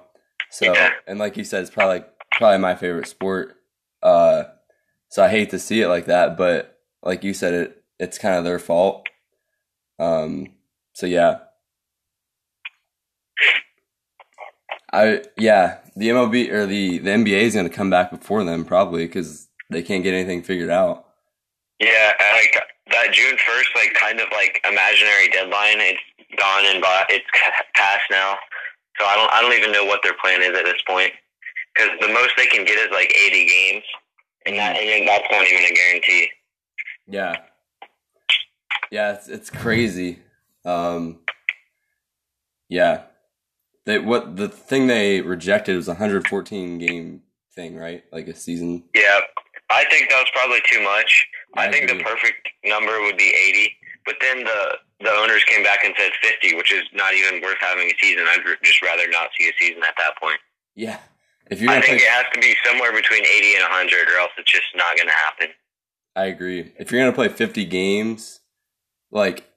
So 0.50 0.73
Yeah. 0.73 0.91
and 1.06 1.19
like 1.19 1.37
you 1.37 1.44
said, 1.44 1.62
it's 1.62 1.70
probably 1.70 2.05
probably 2.32 2.59
my 2.59 2.75
favorite 2.75 3.09
sport. 3.09 3.56
Uh, 4.03 4.44
so 5.11 5.25
I 5.25 5.29
hate 5.29 5.50
to 5.50 5.59
see 5.59 5.81
it 5.81 5.89
like 5.89 6.06
that, 6.06 6.37
but 6.37 6.79
like 7.03 7.25
you 7.25 7.34
said, 7.34 7.55
it 7.55 7.84
it's 7.98 8.19
kind 8.19 8.37
of 8.37 8.44
their 8.44 8.58
fault. 8.58 9.08
Um, 9.98 10.55
so 10.93 11.06
yeah, 11.06 11.39
I 14.93 15.22
yeah 15.37 15.79
the 15.96 16.08
MLB 16.08 16.51
or 16.51 16.67
the 16.67 16.98
the 16.98 17.10
NBA 17.10 17.41
is 17.43 17.55
going 17.55 17.69
to 17.69 17.75
come 17.75 17.91
back 17.91 18.10
before 18.10 18.44
them 18.44 18.65
probably 18.65 19.06
because 19.06 19.48
they 19.70 19.82
can't 19.82 20.03
get 20.03 20.15
anything 20.15 20.43
figured 20.43 20.70
out. 20.70 21.06
yeah, 21.79 22.13
like 22.34 22.56
that 23.02 23.12
June 23.12 23.36
first, 23.38 23.69
like 23.74 23.94
kind 23.94 24.20
of 24.20 24.28
like 24.32 24.60
imaginary 24.69 25.28
deadline. 25.28 25.78
It's 25.78 26.00
gone 26.36 26.64
and 26.67 26.82
by, 26.82 27.05
it's 27.08 27.24
passed 27.74 28.10
now. 28.10 28.36
So 28.98 29.06
I 29.06 29.14
don't 29.14 29.32
I 29.32 29.40
don't 29.40 29.52
even 29.55 29.72
know 29.72 29.84
what 29.84 30.00
their 30.02 30.14
plan 30.20 30.43
is 30.43 30.56
at 30.56 30.64
this 30.64 30.82
point 30.86 31.12
because 31.74 31.90
the 32.00 32.08
most 32.08 32.31
they 32.36 32.46
can 32.46 32.64
get 32.64 32.78
is 32.78 32.90
like 32.93 33.14
80 33.14 33.46
games, 33.46 33.84
and 34.46 34.56
that 34.56 34.76
and 34.76 35.08
that's 35.08 35.26
not 35.31 35.46
even 35.46 35.64
a 35.64 35.74
guarantee. 35.74 36.28
Yeah. 37.06 37.36
Yeah, 38.90 39.12
it's 39.12 39.28
it's 39.28 39.50
crazy. 39.50 40.19
Um 40.64 41.20
Yeah. 42.69 43.02
They 43.86 43.98
what 43.98 44.36
the 44.36 44.48
thing 44.48 44.86
they 44.86 45.20
rejected 45.20 45.76
was 45.76 45.88
a 45.88 45.93
114 45.93 46.78
game 46.78 47.22
thing, 47.55 47.76
right? 47.76 48.02
Like 48.12 48.26
a 48.28 48.34
season. 48.34 48.84
Yeah, 48.94 49.20
I 49.79 49.85
think 49.91 50.11
that 50.11 50.19
was 50.19 50.31
probably 50.35 50.61
too 50.70 50.82
much. 50.82 51.27
I, 51.56 51.67
I 51.67 51.73
think 51.73 51.89
the 51.89 52.03
perfect 52.03 52.49
number 52.65 53.01
would 53.03 53.17
be 53.17 53.31
80, 53.31 53.73
but 54.05 54.17
then 54.20 54.44
the 54.44 54.79
the 55.01 55.11
owners 55.11 55.44
came 55.44 55.63
back 55.63 55.85
and 55.85 55.94
said 55.97 56.11
50, 56.23 56.56
which 56.56 56.73
is 56.73 56.82
not 56.93 57.15
even 57.15 57.41
worth 57.41 57.58
having 57.61 57.87
a 57.87 57.94
season. 58.01 58.25
I'd 58.27 58.41
r- 58.44 58.56
just 58.65 58.82
rather 58.82 59.06
not 59.08 59.29
see 59.39 59.49
a 59.49 59.53
season 59.58 59.82
at 59.87 59.94
that 59.97 60.19
point. 60.20 60.41
Yeah. 60.75 60.99
If 61.51 61.61
you're 61.61 61.70
I 61.70 61.81
think 61.81 61.99
play, 62.01 62.06
it 62.06 62.11
has 62.11 62.27
to 62.35 62.41
be 62.41 62.55
somewhere 62.67 62.93
between 62.93 63.25
80 63.25 63.55
and 63.55 63.63
100, 63.63 64.08
or 64.08 64.19
else 64.20 64.32
it's 64.37 64.51
just 64.51 64.67
not 64.75 64.97
going 64.97 65.06
to 65.06 65.15
happen. 65.15 65.49
I 66.17 66.25
agree. 66.25 66.73
If 66.79 66.91
you're 66.91 67.01
gonna 67.01 67.13
play 67.15 67.29
50 67.29 67.65
games, 67.67 68.41
like 69.13 69.49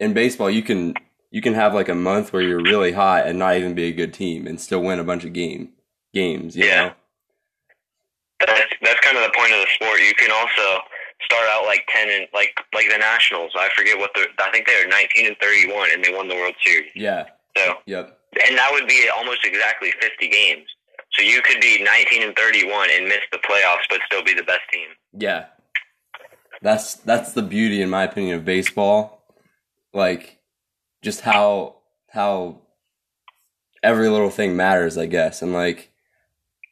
in 0.00 0.14
baseball, 0.14 0.48
you 0.50 0.62
can 0.62 0.94
you 1.30 1.42
can 1.42 1.52
have 1.52 1.74
like 1.74 1.90
a 1.90 1.94
month 1.94 2.32
where 2.32 2.40
you're 2.40 2.62
really 2.62 2.92
hot 2.92 3.26
and 3.26 3.38
not 3.38 3.56
even 3.58 3.74
be 3.74 3.84
a 3.84 3.92
good 3.92 4.14
team 4.14 4.46
and 4.46 4.58
still 4.58 4.80
win 4.82 4.98
a 4.98 5.04
bunch 5.04 5.24
of 5.24 5.34
game 5.34 5.74
games. 6.14 6.56
You 6.56 6.64
Yeah. 6.64 6.84
know? 6.86 6.92
That's 8.40 8.72
that's 8.82 9.00
kind 9.00 9.16
of 9.16 9.24
the 9.24 9.34
point 9.36 9.52
of 9.52 9.60
the 9.60 9.66
sport. 9.74 10.00
You 10.00 10.14
can 10.14 10.30
also 10.30 10.82
start 11.24 11.46
out 11.50 11.64
like 11.66 11.82
10 11.92 12.08
and 12.08 12.28
like 12.32 12.54
like 12.74 12.86
the 12.90 12.98
Nationals. 12.98 13.52
I 13.56 13.68
forget 13.76 13.98
what 13.98 14.10
the 14.14 14.26
I 14.38 14.50
think 14.50 14.66
they 14.66 14.76
were 14.82 14.88
19 14.88 15.26
and 15.26 15.36
31, 15.40 15.88
and 15.92 16.04
they 16.04 16.14
won 16.14 16.28
the 16.28 16.34
World 16.36 16.54
Series. 16.64 16.90
Yeah. 16.94 17.26
So 17.56 17.74
Yep. 17.86 18.18
and 18.46 18.56
that 18.56 18.70
would 18.72 18.86
be 18.86 19.08
almost 19.16 19.44
exactly 19.44 19.90
50 20.00 20.28
games. 20.28 20.66
So 21.12 21.22
you 21.22 21.42
could 21.42 21.60
be 21.60 21.82
19 21.82 22.22
and 22.22 22.36
31 22.36 22.88
and 22.92 23.06
miss 23.06 23.20
the 23.32 23.38
playoffs, 23.38 23.88
but 23.90 23.98
still 24.06 24.22
be 24.22 24.34
the 24.34 24.44
best 24.44 24.60
team. 24.72 24.88
Yeah. 25.12 25.46
that's 26.62 26.94
that's 26.94 27.32
the 27.32 27.42
beauty, 27.42 27.82
in 27.82 27.90
my 27.90 28.04
opinion, 28.04 28.36
of 28.38 28.44
baseball. 28.44 29.22
Like, 29.92 30.38
just 31.02 31.22
how 31.22 31.76
how 32.10 32.60
every 33.82 34.08
little 34.08 34.30
thing 34.30 34.54
matters, 34.56 34.96
I 34.98 35.06
guess, 35.06 35.42
and 35.42 35.52
like 35.52 35.90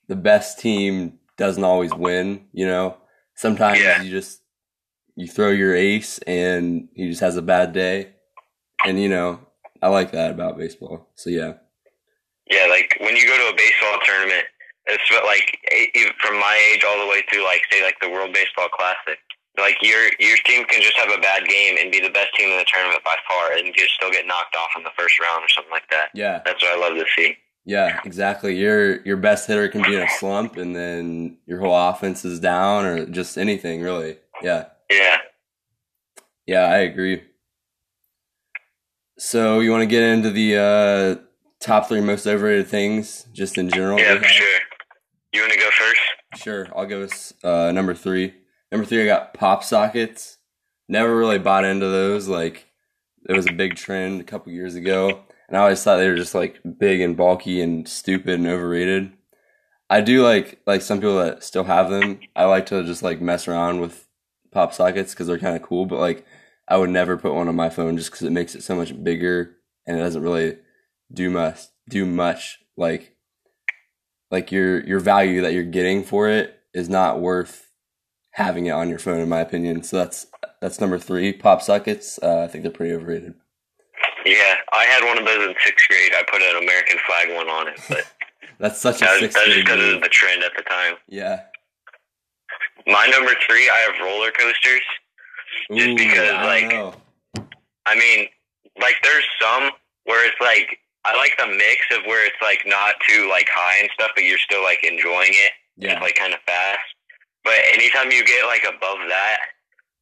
the 0.08 0.16
best 0.16 0.58
team 0.61 1.18
doesn't 1.38 1.64
always 1.64 1.93
win. 1.95 2.47
You 2.52 2.66
know, 2.66 2.97
sometimes 3.35 3.81
Yeah. 3.81 4.02
you 4.02 4.11
just 4.11 4.40
you 5.14 5.26
throw 5.26 5.50
your 5.50 5.75
ace 5.75 6.19
and 6.26 6.88
he 6.95 7.09
just 7.09 7.21
has 7.23 7.37
a 7.37 7.43
bad 7.43 7.73
day, 7.73 8.12
and 8.85 9.00
you 9.00 9.09
know, 9.09 9.40
I 9.83 9.88
like 9.88 10.12
that 10.12 10.31
about 10.31 10.59
baseball. 10.59 11.09
So 11.14 11.31
yeah, 11.31 11.55
Yeah, 12.50 12.66
like 12.69 12.97
when 13.00 13.16
you 13.16 13.26
go 13.26 13.37
to 13.37 13.52
a 13.52 13.57
baseball 13.57 13.99
tournament, 14.05 14.45
it's 14.87 15.11
like 15.25 15.59
from 16.21 16.38
my 16.38 16.55
age 16.73 16.85
all 16.85 17.00
the 17.00 17.11
way 17.11 17.23
through 17.31 17.45
like 17.45 17.62
say 17.71 17.83
like 17.83 17.97
the 18.00 18.09
World 18.11 18.33
Baseball 18.33 18.69
Classic. 18.69 19.19
Like 19.59 19.78
your 19.83 20.11
your 20.21 20.37
team 20.45 20.66
can 20.66 20.83
just 20.83 20.97
have 20.99 21.09
a 21.11 21.19
bad 21.21 21.47
game 21.49 21.76
and 21.81 21.90
be 21.90 21.99
the 22.00 22.11
best 22.11 22.28
team 22.37 22.50
in 22.50 22.59
the 22.59 22.66
tournament 22.71 23.02
by 23.05 23.16
far, 23.26 23.52
and 23.57 23.75
just 23.75 23.95
still 23.95 24.11
get 24.12 24.26
knocked 24.26 24.55
off 24.55 24.69
in 24.76 24.83
the 24.85 24.93
first 24.99 25.19
round 25.19 25.43
or 25.45 25.49
something 25.49 25.73
like 25.73 25.88
that. 25.90 26.11
yeah. 26.12 26.43
That's 26.45 26.62
what 26.62 26.76
I 26.76 26.81
love 26.81 26.95
to 26.99 27.07
see. 27.16 27.37
Yeah, 27.66 28.00
exactly. 28.04 28.56
Your 28.56 29.02
your 29.02 29.16
best 29.16 29.49
hitter 29.49 29.68
can 29.68 29.82
be 29.82 29.96
in 29.96 30.02
a 30.02 30.08
slump, 30.08 30.56
and 30.56 30.75
then 30.75 31.38
your 31.46 31.58
whole 31.58 31.75
offense 31.76 32.25
is 32.25 32.38
down, 32.38 32.85
or 32.87 33.06
just 33.06 33.37
anything 33.37 33.82
really. 33.82 34.18
Yeah, 34.40 34.66
Yeah, 34.88 35.16
yeah, 36.46 36.66
I 36.66 36.78
agree. 36.78 37.25
So 39.18 39.61
you 39.61 39.70
want 39.73 39.82
to 39.82 39.87
get 39.87 40.02
into 40.02 40.30
the 40.30 40.56
uh, 40.56 41.23
top 41.61 41.88
three 41.88 42.00
most 42.00 42.26
overrated 42.26 42.68
things, 42.68 43.26
just 43.32 43.58
in 43.58 43.68
general? 43.68 43.99
yeah, 43.99 44.18
for 44.18 44.25
sure. 44.25 44.58
You 45.32 45.40
want 45.40 45.52
to 45.52 45.58
go 45.58 45.70
first? 45.70 46.00
Sure, 46.42 46.68
I'll 46.76 46.87
go 46.87 47.00
with 47.00 47.32
uh, 47.42 47.73
number 47.73 47.94
three. 47.94 48.35
Number 48.70 48.85
three, 48.87 49.02
I 49.02 49.06
got 49.06 49.35
pop 49.35 49.64
sockets. 49.64 50.38
Never 50.88 51.16
really 51.16 51.38
bought 51.38 51.64
into 51.64 51.87
those. 51.87 52.28
Like, 52.28 52.66
it 53.28 53.35
was 53.35 53.46
a 53.49 53.52
big 53.52 53.75
trend 53.75 54.20
a 54.20 54.25
couple 54.25 54.52
years 54.52 54.75
ago, 54.76 55.25
and 55.49 55.57
I 55.57 55.61
always 55.61 55.83
thought 55.83 55.97
they 55.97 56.09
were 56.09 56.17
just 56.17 56.35
like 56.35 56.61
big 56.79 57.00
and 57.00 57.17
bulky 57.17 57.61
and 57.61 57.87
stupid 57.88 58.35
and 58.35 58.47
overrated. 58.47 59.12
I 59.88 60.00
do 60.00 60.23
like 60.23 60.61
like 60.67 60.83
some 60.83 60.99
people 60.99 61.19
that 61.19 61.45
still 61.45 61.65
have 61.65 61.91
them. 61.91 62.21
I 62.35 62.45
like 62.45 62.67
to 62.67 62.83
just 62.85 63.03
like 63.03 63.21
mess 63.21 63.47
around 63.47 63.81
with 63.81 64.09
pop 64.50 64.73
sockets 64.75 65.12
because 65.12 65.29
they're 65.29 65.38
kind 65.38 65.57
of 65.57 65.62
cool. 65.62 65.87
But 65.87 66.00
like, 66.00 66.26
I 66.69 66.76
would 66.76 66.91
never 66.91 67.17
put 67.17 67.35
one 67.35 67.49
on 67.49 67.55
my 67.55 67.71
phone 67.71 67.97
just 67.97 68.11
because 68.11 68.26
it 68.26 68.33
makes 68.33 68.55
it 68.55 68.62
so 68.65 68.75
much 68.75 69.03
bigger 69.05 69.57
and 69.87 69.97
it 69.97 70.00
doesn't 70.00 70.23
really 70.23 70.59
do 71.12 71.31
much 71.31 71.61
do 71.88 72.05
much. 72.05 72.59
Like, 72.76 73.17
like 74.31 74.50
your 74.50 74.85
your 74.85 75.00
value 75.00 75.43
that 75.43 75.53
you're 75.53 75.62
getting 75.62 76.03
for 76.03 76.29
it 76.29 76.59
is 76.75 76.88
not 76.88 77.21
worth 77.21 77.71
having 78.33 78.67
it 78.67 78.71
on 78.71 78.88
your 78.88 78.99
phone, 78.99 79.21
in 79.21 79.29
my 79.29 79.41
opinion. 79.41 79.85
So 79.85 79.99
that's 79.99 80.26
that's 80.61 80.81
number 80.81 80.99
three. 80.99 81.33
Pop 81.33 81.62
sockets. 81.62 82.19
Uh, 82.21 82.41
I 82.43 82.49
think 82.49 82.65
they're 82.65 82.73
pretty 82.73 82.95
overrated. 82.95 83.35
Yeah, 84.26 84.56
I 84.73 84.85
had 84.85 85.04
one 85.06 85.18
of 85.18 85.25
those 85.25 85.49
in 85.49 85.54
sixth 85.64 85.87
grade. 85.88 86.12
I 86.16 86.23
put 86.30 86.42
an 86.42 86.62
American 86.62 86.99
flag 87.06 87.35
one 87.35 87.49
on 87.49 87.68
it, 87.68 87.80
but 87.88 88.04
That's 88.59 88.80
such 88.80 88.97
a 89.02 89.04
that 89.04 89.21
sixth 89.21 89.35
that 89.37 89.47
was 89.47 89.54
grade 89.54 89.66
just 89.66 89.66
because 89.66 89.80
move. 89.80 89.97
of 89.97 90.02
the 90.02 90.09
trend 90.09 90.42
at 90.42 90.52
the 90.56 90.62
time. 90.62 90.95
Yeah. 91.09 91.42
My 92.87 93.06
number 93.06 93.33
three, 93.47 93.68
I 93.68 93.76
have 93.90 93.99
roller 94.04 94.30
coasters. 94.30 94.83
Just 95.75 95.88
Ooh, 95.88 95.97
because, 95.97 96.30
I 96.30 96.45
like- 96.45 96.68
know. 96.68 96.95
I 97.87 97.95
mean, 97.95 98.26
like 98.80 98.97
there's 99.02 99.25
some 99.40 99.71
where 100.04 100.26
it's 100.26 100.40
like 100.40 100.78
I 101.04 101.16
like 101.16 101.35
the 101.38 101.47
mix 101.47 101.87
of 101.97 102.04
where 102.06 102.26
it's 102.26 102.37
like 102.42 102.62
not 102.66 102.95
too 103.09 103.28
like 103.30 103.47
high 103.49 103.78
and 103.80 103.88
stuff, 103.95 104.11
but 104.16 104.25
you're 104.25 104.38
still 104.42 104.62
like 104.64 104.83
enjoying 104.83 105.30
it. 105.30 105.52
yeah, 105.76 105.92
It's 105.95 106.02
like 106.02 106.16
kind 106.16 106.35
of 106.35 106.40
fast. 106.47 106.83
But 107.45 107.54
anytime 107.73 108.11
you 108.11 108.25
get 108.26 108.45
like 108.47 108.64
above 108.66 108.99
that, 109.09 109.38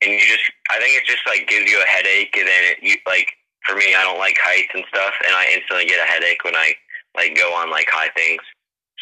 and 0.00 0.12
you 0.12 0.21
just, 0.21 0.49
I 0.71 0.78
think 0.81 0.97
it 0.97 1.04
just 1.07 1.21
like 1.26 1.47
gives 1.47 1.71
you 1.71 1.76
a 1.81 1.85
headache, 1.87 2.35
and 2.38 2.49
then 2.49 2.62
it, 2.73 2.78
you 2.83 2.97
like 3.07 3.28
for 3.66 3.76
me, 3.76 3.94
I 3.94 4.02
don't 4.02 4.18
like 4.18 4.37
heights 4.42 4.73
and 4.75 4.85
stuff, 4.88 5.14
and 5.26 5.35
I 5.35 5.47
instantly 5.54 5.87
get 5.87 6.02
a 6.02 6.11
headache 6.11 6.44
when 6.44 6.54
I 6.56 6.75
like 7.16 7.37
go 7.37 7.54
on 7.54 7.71
like 7.71 7.87
high 7.90 8.11
things. 8.16 8.42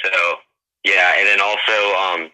So 0.05 0.11
yeah, 0.85 1.15
and 1.19 1.27
then 1.27 1.41
also 1.41 1.77
um 1.99 2.31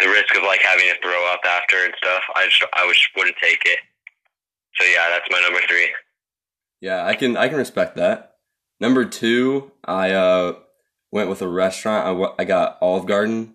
the 0.00 0.08
risk 0.08 0.34
of 0.36 0.42
like 0.42 0.60
having 0.62 0.86
to 0.86 0.94
throw 1.02 1.32
up 1.32 1.40
after 1.44 1.76
and 1.84 1.94
stuff. 1.98 2.22
I 2.34 2.46
just 2.46 2.64
I 2.74 2.86
just 2.88 3.08
wouldn't 3.16 3.36
take 3.42 3.62
it. 3.66 3.78
So 4.76 4.84
yeah, 4.84 5.08
that's 5.10 5.26
my 5.30 5.40
number 5.40 5.60
three. 5.68 5.90
yeah. 6.80 7.04
I 7.04 7.14
can 7.14 7.36
I 7.36 7.48
can 7.48 7.58
respect 7.58 7.96
that. 7.96 8.36
Number 8.80 9.04
two, 9.04 9.72
I 9.84 10.12
uh 10.12 10.54
went 11.10 11.28
with 11.28 11.42
a 11.42 11.48
restaurant. 11.48 12.06
I, 12.38 12.42
I 12.42 12.44
got 12.44 12.78
Olive 12.80 13.06
Garden. 13.06 13.54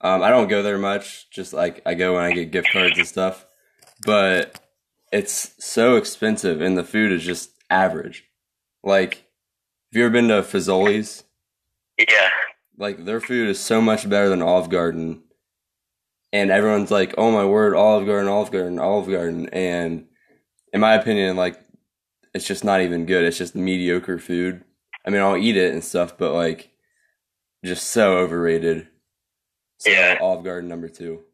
Um, 0.00 0.22
I 0.22 0.30
don't 0.30 0.48
go 0.48 0.62
there 0.62 0.78
much. 0.78 1.28
Just 1.30 1.52
like 1.52 1.82
I 1.84 1.94
go 1.94 2.14
when 2.14 2.22
I 2.24 2.32
get 2.32 2.52
gift 2.52 2.68
cards 2.72 2.96
and 2.96 3.06
stuff. 3.06 3.44
But 4.06 4.58
it's 5.12 5.52
so 5.58 5.96
expensive, 5.96 6.60
and 6.60 6.76
the 6.76 6.84
food 6.84 7.12
is 7.12 7.24
just 7.24 7.50
average. 7.68 8.24
Like, 8.82 9.14
have 9.92 9.98
you 9.98 10.04
ever 10.04 10.12
been 10.12 10.28
to 10.28 10.42
Fazoli's? 10.42 11.24
Yeah, 11.98 12.30
like 12.78 13.04
their 13.04 13.20
food 13.20 13.48
is 13.48 13.60
so 13.60 13.80
much 13.80 14.08
better 14.08 14.28
than 14.28 14.40
Olive 14.42 14.70
Garden, 14.70 15.22
and 16.32 16.50
everyone's 16.50 16.90
like, 16.90 17.14
"Oh 17.18 17.30
my 17.30 17.44
word, 17.44 17.74
Olive 17.74 18.06
Garden, 18.06 18.28
Olive 18.28 18.50
Garden, 18.52 18.78
Olive 18.78 19.10
Garden," 19.10 19.48
and 19.50 20.06
in 20.72 20.80
my 20.80 20.94
opinion, 20.94 21.36
like 21.36 21.60
it's 22.32 22.46
just 22.46 22.64
not 22.64 22.80
even 22.80 23.06
good. 23.06 23.24
It's 23.24 23.36
just 23.38 23.54
mediocre 23.54 24.18
food. 24.18 24.64
I 25.06 25.10
mean, 25.10 25.20
I'll 25.20 25.36
eat 25.36 25.56
it 25.56 25.72
and 25.72 25.84
stuff, 25.84 26.16
but 26.16 26.32
like 26.32 26.70
just 27.64 27.88
so 27.88 28.18
overrated. 28.18 28.88
So 29.78 29.90
Yeah. 29.90 30.18
Olive 30.20 30.44
Garden 30.44 30.68
number 30.68 30.88
two. 30.88 31.24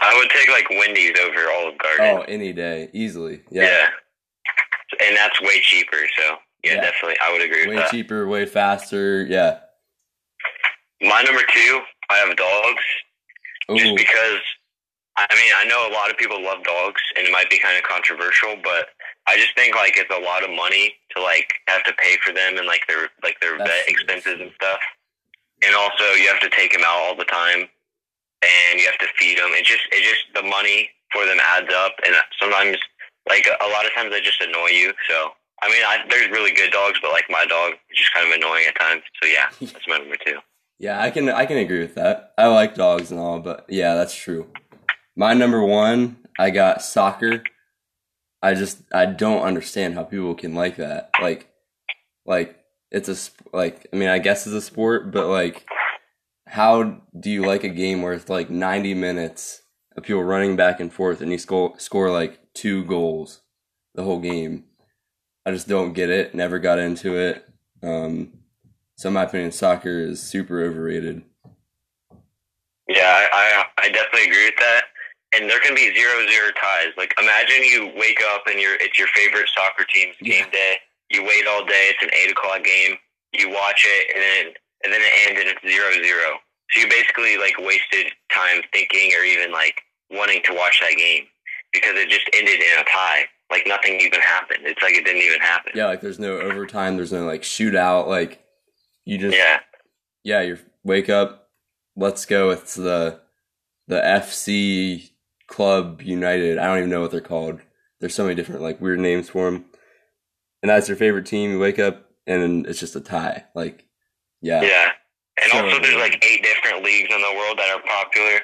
I 0.00 0.16
would 0.16 0.30
take 0.30 0.48
like 0.48 0.68
Wendy's 0.70 1.18
over 1.20 1.50
Olive 1.52 1.78
Garden. 1.78 2.06
Oh, 2.18 2.20
any 2.28 2.52
day, 2.52 2.88
easily. 2.92 3.40
yeah. 3.50 3.62
Yeah, 3.64 3.86
and 5.06 5.16
that's 5.16 5.40
way 5.40 5.60
cheaper. 5.60 5.96
So 6.16 6.36
yeah, 6.64 6.74
Yeah. 6.74 6.80
definitely, 6.82 7.16
I 7.24 7.32
would 7.32 7.42
agree 7.42 7.66
with 7.66 7.76
that. 7.76 7.84
way 7.92 7.98
cheaper, 7.98 8.26
way 8.28 8.46
faster. 8.46 9.24
Yeah. 9.28 9.58
My 11.00 11.22
number 11.22 11.42
two, 11.54 11.80
I 12.10 12.16
have 12.16 12.36
dogs. 12.36 12.82
just 13.76 13.96
because 13.96 14.40
I 15.16 15.26
mean 15.34 15.52
I 15.58 15.64
know 15.64 15.88
a 15.88 15.92
lot 15.92 16.10
of 16.10 16.16
people 16.16 16.42
love 16.42 16.64
dogs 16.64 17.02
and 17.16 17.26
it 17.26 17.32
might 17.32 17.50
be 17.50 17.58
kind 17.58 17.76
of 17.76 17.82
controversial, 17.84 18.56
but 18.62 18.88
I 19.26 19.36
just 19.36 19.54
think 19.56 19.74
like 19.76 19.96
it's 19.96 20.10
a 20.14 20.18
lot 20.20 20.42
of 20.42 20.50
money 20.50 20.94
to 21.14 21.22
like 21.22 21.52
have 21.68 21.82
to 21.84 21.92
pay 21.94 22.16
for 22.24 22.32
them 22.32 22.56
and 22.56 22.66
like 22.66 22.86
their 22.88 23.08
like 23.22 23.38
their 23.40 23.58
That's 23.58 23.68
vet 23.70 23.88
expenses 23.88 24.40
and 24.40 24.50
stuff, 24.54 24.80
and 25.64 25.74
also 25.74 26.04
you 26.14 26.28
have 26.28 26.40
to 26.40 26.48
take 26.50 26.72
them 26.72 26.82
out 26.86 26.98
all 27.02 27.14
the 27.16 27.24
time 27.26 27.68
and 28.42 28.80
you 28.80 28.86
have 28.86 28.98
to 28.98 29.08
feed 29.18 29.38
them. 29.38 29.50
It 29.52 29.64
just 29.64 29.82
it 29.90 30.02
just 30.02 30.24
the 30.34 30.42
money 30.42 30.90
for 31.12 31.24
them 31.26 31.38
adds 31.40 31.72
up, 31.74 31.92
and 32.04 32.14
sometimes 32.40 32.76
like 33.28 33.46
a, 33.46 33.68
lot 33.68 33.84
of 33.84 33.92
times 33.94 34.10
they 34.10 34.20
just 34.20 34.40
annoy 34.40 34.68
you. 34.68 34.92
So 35.08 35.30
I 35.62 35.68
mean 35.68 35.82
I, 35.86 36.04
there's 36.08 36.30
really 36.30 36.52
good 36.52 36.70
dogs, 36.70 36.98
but 37.02 37.12
like 37.12 37.26
my 37.28 37.44
dog 37.46 37.74
is 37.90 37.98
just 37.98 38.14
kind 38.14 38.26
of 38.26 38.32
annoying 38.32 38.64
at 38.68 38.78
times. 38.78 39.02
So 39.22 39.28
yeah, 39.28 39.48
that's 39.60 39.88
my 39.88 39.98
number 39.98 40.16
two. 40.24 40.38
Yeah, 40.78 41.00
I 41.00 41.10
can 41.10 41.28
I 41.28 41.46
can 41.46 41.58
agree 41.58 41.80
with 41.80 41.94
that. 41.96 42.32
I 42.38 42.46
like 42.46 42.74
dogs 42.74 43.10
and 43.10 43.20
all, 43.20 43.40
but 43.40 43.66
yeah, 43.68 43.94
that's 43.94 44.14
true. 44.14 44.46
My 45.16 45.34
number 45.34 45.62
one, 45.64 46.16
I 46.38 46.50
got 46.50 46.82
soccer. 46.82 47.42
I 48.40 48.54
just 48.54 48.82
I 48.92 49.06
don't 49.06 49.42
understand 49.42 49.94
how 49.94 50.04
people 50.04 50.34
can 50.36 50.54
like 50.54 50.76
that. 50.76 51.10
Like, 51.20 51.48
like 52.24 52.56
it's 52.92 53.08
a 53.08 53.16
like 53.56 53.88
I 53.92 53.96
mean 53.96 54.08
I 54.08 54.20
guess 54.20 54.46
it's 54.46 54.54
a 54.54 54.62
sport, 54.62 55.10
but 55.10 55.26
like, 55.26 55.66
how 56.48 57.00
do 57.18 57.30
you 57.30 57.44
like 57.44 57.64
a 57.64 57.68
game 57.68 58.02
where 58.02 58.12
it's 58.12 58.28
like 58.28 58.50
ninety 58.50 58.94
minutes 58.94 59.62
of 59.96 60.02
people 60.04 60.22
running 60.22 60.56
back 60.56 60.80
and 60.80 60.92
forth 60.92 61.20
and 61.20 61.30
you 61.32 61.38
score 61.38 61.74
score 61.78 62.10
like 62.10 62.40
two 62.54 62.84
goals 62.84 63.42
the 63.94 64.02
whole 64.02 64.20
game? 64.20 64.64
I 65.46 65.50
just 65.52 65.68
don't 65.68 65.92
get 65.92 66.10
it. 66.10 66.34
Never 66.34 66.58
got 66.58 66.78
into 66.78 67.16
it. 67.16 67.46
Um, 67.82 68.34
so 68.96 69.08
in 69.08 69.14
my 69.14 69.22
opinion, 69.24 69.52
soccer 69.52 70.00
is 70.00 70.22
super 70.22 70.62
overrated. 70.62 71.22
Yeah, 72.88 73.04
I, 73.04 73.64
I 73.78 73.84
I 73.84 73.88
definitely 73.90 74.28
agree 74.28 74.46
with 74.46 74.58
that. 74.58 74.84
And 75.36 75.48
there 75.48 75.60
can 75.60 75.74
be 75.74 75.92
zero 75.94 76.26
zero 76.30 76.48
ties. 76.60 76.92
Like 76.96 77.14
imagine 77.20 77.62
you 77.64 77.92
wake 77.96 78.20
up 78.32 78.42
and 78.46 78.58
you're 78.60 78.76
it's 78.76 78.98
your 78.98 79.08
favorite 79.14 79.48
soccer 79.54 79.84
team's 79.92 80.16
Yeah. 80.20 80.42
game 80.42 80.50
day. 80.50 80.76
You 81.10 81.22
wait 81.22 81.46
all 81.46 81.64
day. 81.64 81.90
It's 81.92 82.02
an 82.02 82.10
eight 82.14 82.30
o'clock 82.30 82.64
game. 82.64 82.96
You 83.32 83.50
watch 83.50 83.84
it 83.86 84.14
and 84.14 84.22
then 84.22 84.54
and 84.84 84.92
then 84.92 85.00
it 85.00 85.12
ends 85.28 85.40
and 85.40 85.48
it's 85.50 85.62
zero 85.62 85.90
zero. 86.02 86.38
So 86.70 86.80
you 86.80 86.88
basically 86.88 87.36
like 87.38 87.54
wasted 87.58 88.12
time 88.32 88.62
thinking 88.72 89.10
or 89.18 89.24
even 89.24 89.52
like 89.52 89.80
wanting 90.10 90.42
to 90.44 90.54
watch 90.54 90.80
that 90.80 90.96
game 90.96 91.24
because 91.72 91.94
it 91.94 92.08
just 92.10 92.28
ended 92.34 92.60
in 92.60 92.80
a 92.80 92.84
tie. 92.84 93.24
Like 93.50 93.66
nothing 93.66 93.98
even 94.00 94.20
happened. 94.20 94.60
It's 94.64 94.82
like 94.82 94.92
it 94.94 95.04
didn't 95.06 95.22
even 95.22 95.40
happen. 95.40 95.72
Yeah, 95.74 95.86
like 95.86 96.02
there's 96.02 96.18
no 96.18 96.38
overtime, 96.38 96.96
there's 96.96 97.12
no 97.12 97.24
like 97.24 97.42
shootout. 97.42 98.06
Like 98.06 98.44
you 99.04 99.16
just 99.16 99.36
Yeah. 99.36 99.60
yeah, 100.22 100.42
you 100.42 100.58
wake 100.84 101.08
up, 101.08 101.48
let's 101.96 102.26
go. 102.26 102.50
It's 102.50 102.74
the 102.74 103.20
the 103.86 104.00
FC 104.00 105.10
Club 105.46 106.02
United. 106.02 106.58
I 106.58 106.66
don't 106.66 106.78
even 106.78 106.90
know 106.90 107.00
what 107.00 107.10
they're 107.10 107.22
called. 107.22 107.60
There's 108.00 108.14
so 108.14 108.24
many 108.24 108.34
different 108.34 108.60
like 108.60 108.80
weird 108.82 109.00
names 109.00 109.30
for 109.30 109.50
them. 109.50 109.64
And 110.62 110.68
that's 110.68 110.88
your 110.88 110.96
favorite 110.98 111.24
team. 111.24 111.50
You 111.52 111.58
wake 111.58 111.78
up 111.78 112.10
and 112.26 112.66
it's 112.66 112.80
just 112.80 112.96
a 112.96 113.00
tie. 113.00 113.44
Like 113.54 113.86
yeah, 114.40 114.62
Yeah. 114.62 114.92
And 115.40 115.52
So- 115.52 115.64
also, 115.64 115.78
there's 115.80 115.94
like 115.94 116.24
eight 116.24 116.42
different 116.42 116.82
leagues 116.84 117.14
in 117.14 117.20
the 117.22 117.32
world 117.34 117.58
that 117.58 117.70
are 117.70 117.80
popular. 117.82 118.40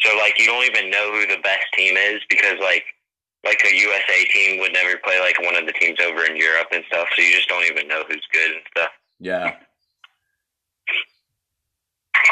So 0.00 0.16
like 0.16 0.38
you 0.38 0.46
don't 0.46 0.64
even 0.64 0.90
know 0.90 1.12
who 1.12 1.26
the 1.26 1.38
best 1.42 1.66
team 1.76 1.96
is 1.96 2.20
because 2.30 2.58
like 2.60 2.84
like 3.44 3.62
a 3.64 3.74
USA 3.74 4.24
team 4.24 4.58
would 4.60 4.72
never 4.72 4.96
play 4.98 5.20
like 5.20 5.40
one 5.42 5.54
of 5.56 5.66
the 5.66 5.72
teams 5.72 5.98
over 6.00 6.24
in 6.24 6.36
Europe 6.36 6.68
and 6.72 6.84
stuff. 6.88 7.06
So 7.14 7.22
you 7.22 7.34
just 7.36 7.48
don't 7.48 7.64
even 7.66 7.86
know 7.86 8.02
who's 8.08 8.26
good 8.32 8.50
and 8.52 8.60
stuff. 8.70 8.90
Yeah. 9.20 9.56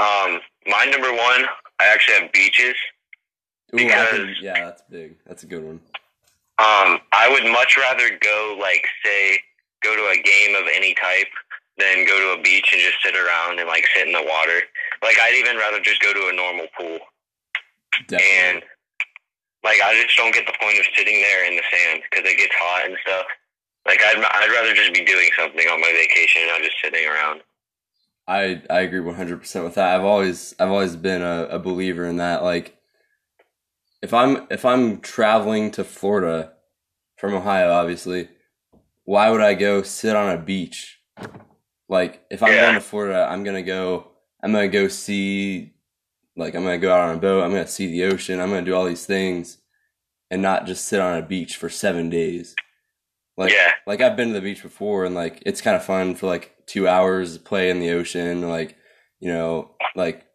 Um, 0.00 0.40
my 0.66 0.84
number 0.86 1.12
one, 1.12 1.46
I 1.80 1.86
actually 1.86 2.20
have 2.20 2.32
beaches. 2.32 2.74
Ooh, 3.74 3.76
Because- 3.78 4.10
can- 4.10 4.36
yeah, 4.40 4.64
that's 4.64 4.82
big. 4.90 5.16
That's 5.26 5.42
a 5.42 5.46
good 5.46 5.62
one. 5.62 5.80
Um, 6.58 7.00
I 7.12 7.28
would 7.28 7.44
much 7.44 7.76
rather 7.76 8.16
go 8.18 8.56
like 8.58 8.86
say 9.04 9.42
go 9.82 9.94
to 9.94 10.08
a 10.08 10.16
game 10.16 10.54
of 10.56 10.66
any 10.74 10.94
type 10.94 11.28
than 11.78 12.06
go 12.06 12.18
to 12.18 12.40
a 12.40 12.42
beach 12.42 12.68
and 12.72 12.80
just 12.80 12.96
sit 13.04 13.14
around 13.14 13.58
and 13.58 13.68
like 13.68 13.84
sit 13.94 14.06
in 14.06 14.12
the 14.12 14.22
water. 14.22 14.60
Like 15.02 15.16
I'd 15.20 15.36
even 15.38 15.56
rather 15.56 15.80
just 15.80 16.00
go 16.00 16.12
to 16.12 16.28
a 16.28 16.32
normal 16.32 16.66
pool. 16.76 16.98
Definitely. 18.08 18.26
And 18.26 18.62
like 19.62 19.80
I 19.84 20.00
just 20.02 20.16
don't 20.16 20.34
get 20.34 20.46
the 20.46 20.56
point 20.60 20.78
of 20.78 20.86
sitting 20.96 21.20
there 21.20 21.46
in 21.48 21.56
the 21.56 21.62
sand 21.70 22.02
because 22.08 22.24
it 22.30 22.38
gets 22.38 22.54
hot 22.58 22.86
and 22.86 22.96
stuff. 23.02 23.26
Like 23.86 24.00
I'd 24.02 24.18
I'd 24.18 24.52
rather 24.52 24.74
just 24.74 24.94
be 24.94 25.04
doing 25.04 25.28
something 25.38 25.66
on 25.68 25.80
my 25.80 25.92
vacation 25.92 26.42
and 26.42 26.50
not 26.50 26.62
just 26.62 26.76
sitting 26.82 27.06
around. 27.06 27.42
I 28.26 28.62
I 28.70 28.80
agree 28.80 29.00
one 29.00 29.14
hundred 29.14 29.40
percent 29.40 29.64
with 29.64 29.74
that. 29.74 29.94
I've 29.94 30.04
always 30.04 30.54
I've 30.58 30.70
always 30.70 30.96
been 30.96 31.22
a, 31.22 31.46
a 31.50 31.58
believer 31.58 32.04
in 32.06 32.16
that. 32.16 32.42
Like, 32.42 32.76
if 34.02 34.12
I'm 34.12 34.46
if 34.50 34.64
I'm 34.64 35.00
traveling 35.00 35.70
to 35.72 35.84
Florida 35.84 36.52
from 37.16 37.34
Ohio, 37.34 37.70
obviously, 37.70 38.28
why 39.04 39.30
would 39.30 39.40
I 39.40 39.54
go 39.54 39.82
sit 39.82 40.16
on 40.16 40.30
a 40.34 40.38
beach? 40.38 41.00
Like, 41.88 42.24
if 42.30 42.42
I'm 42.42 42.52
Yeah. 42.52 42.62
going 42.62 42.74
to 42.74 42.80
Florida, 42.80 43.26
I'm 43.30 43.44
gonna 43.44 43.62
go. 43.62 44.08
I'm 44.42 44.52
gonna 44.52 44.68
go 44.68 44.88
see. 44.88 45.72
Like, 46.36 46.54
I'm 46.54 46.62
gonna 46.64 46.78
go 46.78 46.92
out 46.92 47.08
on 47.08 47.16
a 47.16 47.20
boat. 47.20 47.42
I'm 47.44 47.50
gonna 47.52 47.66
see 47.66 47.86
the 47.86 48.04
ocean. 48.04 48.40
I'm 48.40 48.50
gonna 48.50 48.62
do 48.62 48.74
all 48.74 48.84
these 48.84 49.06
things, 49.06 49.58
and 50.30 50.42
not 50.42 50.66
just 50.66 50.84
sit 50.86 51.00
on 51.00 51.16
a 51.18 51.22
beach 51.22 51.56
for 51.56 51.68
seven 51.68 52.10
days. 52.10 52.54
Like, 53.36 53.52
Yeah. 53.52 53.72
like 53.86 54.00
I've 54.00 54.16
been 54.16 54.28
to 54.28 54.34
the 54.34 54.40
beach 54.40 54.62
before, 54.62 55.04
and 55.04 55.14
like 55.14 55.42
it's 55.46 55.60
kind 55.60 55.76
of 55.76 55.84
fun 55.84 56.14
for 56.14 56.26
like 56.26 56.54
two 56.66 56.88
hours 56.88 57.38
play 57.38 57.70
in 57.70 57.80
the 57.80 57.90
ocean, 57.90 58.48
like 58.48 58.76
you 59.20 59.28
know, 59.32 59.74
like 59.94 60.26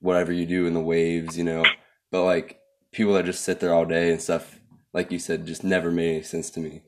whatever 0.00 0.32
you 0.32 0.46
do 0.46 0.66
in 0.66 0.74
the 0.74 0.80
waves, 0.80 1.36
you 1.36 1.44
know. 1.44 1.64
But 2.10 2.24
like 2.24 2.60
people 2.92 3.14
that 3.14 3.24
just 3.24 3.44
sit 3.44 3.60
there 3.60 3.74
all 3.74 3.84
day 3.84 4.10
and 4.10 4.20
stuff, 4.22 4.60
like 4.92 5.10
you 5.10 5.18
said, 5.18 5.46
just 5.46 5.64
never 5.64 5.90
made 5.90 6.14
any 6.14 6.22
sense 6.22 6.50
to 6.50 6.60
me. 6.60 6.82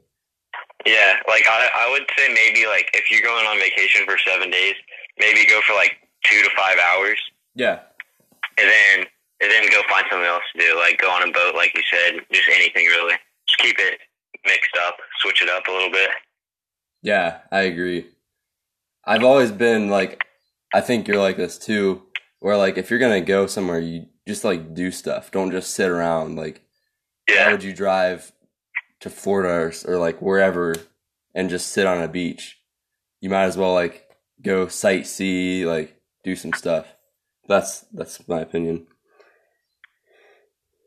Yeah, 0.86 1.18
like 1.28 1.44
I 1.48 1.68
I 1.74 1.90
would 1.90 2.06
say 2.16 2.28
maybe 2.32 2.66
like 2.66 2.88
if 2.94 3.10
you're 3.10 3.22
going 3.22 3.46
on 3.46 3.58
vacation 3.58 4.06
for 4.06 4.16
seven 4.26 4.50
days, 4.50 4.74
maybe 5.18 5.44
go 5.48 5.60
for 5.66 5.74
like 5.74 5.92
two 6.24 6.42
to 6.42 6.50
five 6.56 6.76
hours, 6.78 7.18
Yeah, 7.54 7.80
and 8.58 8.68
then 8.68 9.06
and 9.42 9.50
then 9.50 9.68
go 9.70 9.82
find 9.90 10.06
something 10.10 10.26
else 10.28 10.44
to 10.54 10.60
do. 10.62 10.76
Like 10.78 10.98
go 10.98 11.10
on 11.10 11.28
a 11.28 11.32
boat, 11.32 11.54
like 11.56 11.72
you 11.74 11.82
said, 11.92 12.20
just 12.32 12.48
anything 12.48 12.86
really. 12.86 13.14
Just 13.48 13.58
keep 13.58 13.76
it 13.78 13.98
mixed 14.46 14.76
up, 14.86 14.96
switch 15.20 15.42
it 15.42 15.48
up 15.48 15.66
a 15.68 15.72
little 15.72 15.90
bit. 15.90 16.10
yeah, 17.02 17.38
I 17.50 17.62
agree. 17.62 18.06
I've 19.04 19.24
always 19.24 19.52
been 19.52 19.88
like, 19.88 20.24
I 20.74 20.80
think 20.80 21.06
you're 21.08 21.18
like 21.20 21.36
this 21.36 21.58
too, 21.58 22.02
where 22.40 22.56
like 22.56 22.78
if 22.78 22.90
you're 22.90 22.98
gonna 22.98 23.20
go 23.20 23.46
somewhere, 23.46 23.80
you 23.80 24.06
just 24.26 24.44
like 24.44 24.74
do 24.74 24.90
stuff. 24.90 25.30
Don't 25.30 25.50
just 25.50 25.70
sit 25.74 25.88
around. 25.88 26.36
Like, 26.36 26.62
why 27.26 27.34
Yeah, 27.34 27.50
would 27.50 27.62
you 27.62 27.72
drive 27.72 28.32
to 29.00 29.10
Florida 29.10 29.48
or, 29.48 29.94
or 29.94 29.98
like 29.98 30.20
wherever 30.20 30.74
and 31.34 31.50
just 31.50 31.68
sit 31.68 31.86
on 31.86 32.02
a 32.02 32.08
beach? 32.08 32.58
You 33.20 33.30
might 33.30 33.44
as 33.44 33.56
well 33.56 33.72
like 33.72 34.08
go 34.42 34.66
sightsee, 34.66 35.64
like 35.64 36.00
do 36.24 36.36
some 36.36 36.52
stuff. 36.52 36.86
That's 37.48 37.80
that's 37.92 38.26
my 38.28 38.40
opinion. 38.40 38.86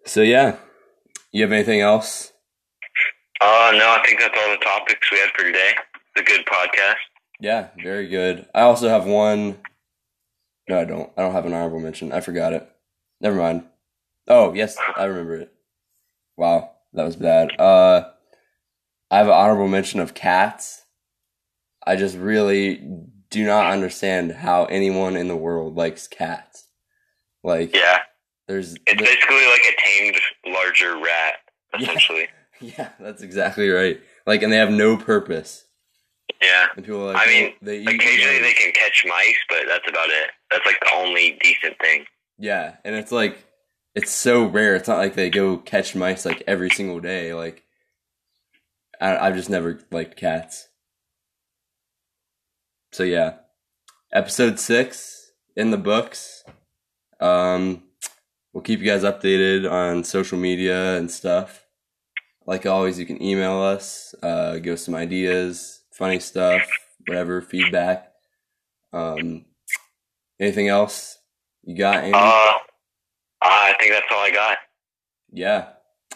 So 0.05 0.21
yeah, 0.21 0.57
you 1.31 1.43
have 1.43 1.51
anything 1.51 1.81
else? 1.81 2.33
Uh, 3.41 3.71
no, 3.73 3.89
I 3.89 4.03
think 4.05 4.19
that's 4.19 4.37
all 4.37 4.51
the 4.51 4.57
topics 4.57 5.11
we 5.11 5.19
had 5.19 5.29
for 5.35 5.43
today. 5.43 5.71
It's 6.15 6.21
a 6.21 6.23
good 6.23 6.45
podcast. 6.45 6.95
Yeah, 7.39 7.69
very 7.81 8.07
good. 8.07 8.47
I 8.53 8.61
also 8.61 8.89
have 8.89 9.05
one. 9.05 9.59
No, 10.67 10.79
I 10.79 10.85
don't. 10.85 11.09
I 11.17 11.21
don't 11.21 11.31
have 11.31 11.45
an 11.45 11.53
honorable 11.53 11.79
mention. 11.79 12.11
I 12.11 12.19
forgot 12.19 12.53
it. 12.53 12.69
Never 13.21 13.37
mind. 13.37 13.63
Oh 14.27 14.53
yes, 14.53 14.77
I 14.97 15.05
remember 15.05 15.35
it. 15.35 15.53
Wow, 16.37 16.71
that 16.93 17.03
was 17.05 17.15
bad. 17.15 17.59
Uh, 17.59 18.09
I 19.11 19.17
have 19.17 19.27
an 19.27 19.33
honorable 19.33 19.67
mention 19.67 19.99
of 19.99 20.13
cats. 20.13 20.83
I 21.85 21.95
just 21.95 22.17
really 22.17 22.81
do 23.29 23.45
not 23.45 23.71
understand 23.71 24.31
how 24.33 24.65
anyone 24.65 25.15
in 25.15 25.27
the 25.27 25.35
world 25.37 25.75
likes 25.75 26.07
cats. 26.07 26.67
Like, 27.43 27.75
Yeah, 27.75 27.99
there's, 28.47 28.73
it's 28.73 28.83
there- 28.85 28.95
basically 28.95 29.45
like 29.45 29.61
a 29.67 29.81
tamed 29.87 30.19
larger 30.47 30.97
rat, 30.97 31.35
Yeah. 31.79 31.81
essentially. 31.89 32.27
yeah, 32.61 32.89
that's 32.99 33.21
exactly 33.21 33.69
right. 33.69 33.99
Like, 34.25 34.41
and 34.43 34.51
they 34.51 34.57
have 34.57 34.71
no 34.71 34.97
purpose. 34.97 35.65
Yeah. 36.41 36.67
And 36.75 36.85
people 36.85 36.99
like, 37.01 37.17
I 37.17 37.25
mean, 37.25 37.51
"Oh, 37.53 37.57
they 37.65 37.79
eat 37.79 37.89
Occasionally 37.89 38.39
mice." 38.41 38.41
they 38.41 38.53
can 38.53 38.71
catch 38.73 39.03
mice, 39.07 39.35
but 39.49 39.59
that's 39.67 39.87
about 39.89 40.09
it. 40.09 40.29
That's 40.51 40.65
like 40.65 40.79
the 40.79 40.93
only 40.95 41.37
decent 41.41 41.77
thing. 41.79 42.05
Yeah, 42.37 42.75
and 42.85 42.95
it's 42.95 43.11
like 43.11 43.43
it's 43.99 44.11
so 44.11 44.45
rare. 44.45 44.77
It's 44.77 44.87
not 44.87 44.97
like 44.97 45.15
they 45.15 45.29
go 45.29 45.57
catch 45.57 45.93
mice 45.93 46.25
like 46.25 46.41
every 46.47 46.69
single 46.69 47.01
day. 47.01 47.33
Like 47.33 47.65
I, 49.01 49.17
I've 49.17 49.35
just 49.35 49.49
never 49.49 49.77
liked 49.91 50.15
cats. 50.15 50.69
So 52.93 53.03
yeah, 53.03 53.39
episode 54.13 54.57
six 54.57 55.33
in 55.57 55.71
the 55.71 55.77
books. 55.77 56.45
Um, 57.19 57.83
we'll 58.53 58.63
keep 58.63 58.79
you 58.79 58.85
guys 58.85 59.03
updated 59.03 59.69
on 59.69 60.05
social 60.05 60.39
media 60.39 60.95
and 60.95 61.11
stuff. 61.11 61.65
Like 62.45 62.65
always, 62.65 62.97
you 62.97 63.05
can 63.05 63.21
email 63.21 63.59
us, 63.59 64.15
uh, 64.23 64.59
give 64.59 64.75
us 64.75 64.85
some 64.85 64.95
ideas, 64.95 65.81
funny 65.91 66.21
stuff, 66.21 66.61
whatever 67.05 67.41
feedback. 67.41 68.13
Um, 68.93 69.43
anything 70.39 70.69
else 70.69 71.17
you 71.63 71.75
got? 71.75 72.05
Andy? 72.05 72.13
Uh, 72.15 72.53
I 73.41 73.73
think 73.79 73.91
that's 73.93 74.05
all 74.11 74.19
I 74.19 74.31
got. 74.31 74.57
yeah. 75.31 75.69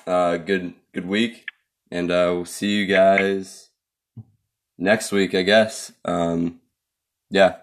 Uh, 0.06 0.38
good 0.38 0.74
good 0.94 1.08
week, 1.08 1.46
and 1.90 2.12
uh, 2.12 2.32
we'll 2.34 2.46
see 2.46 2.76
you 2.76 2.86
guys 2.86 3.70
next 4.78 5.12
week, 5.14 5.34
I 5.34 5.44
guess. 5.44 5.94
Um, 6.04 6.60
yeah. 7.30 7.58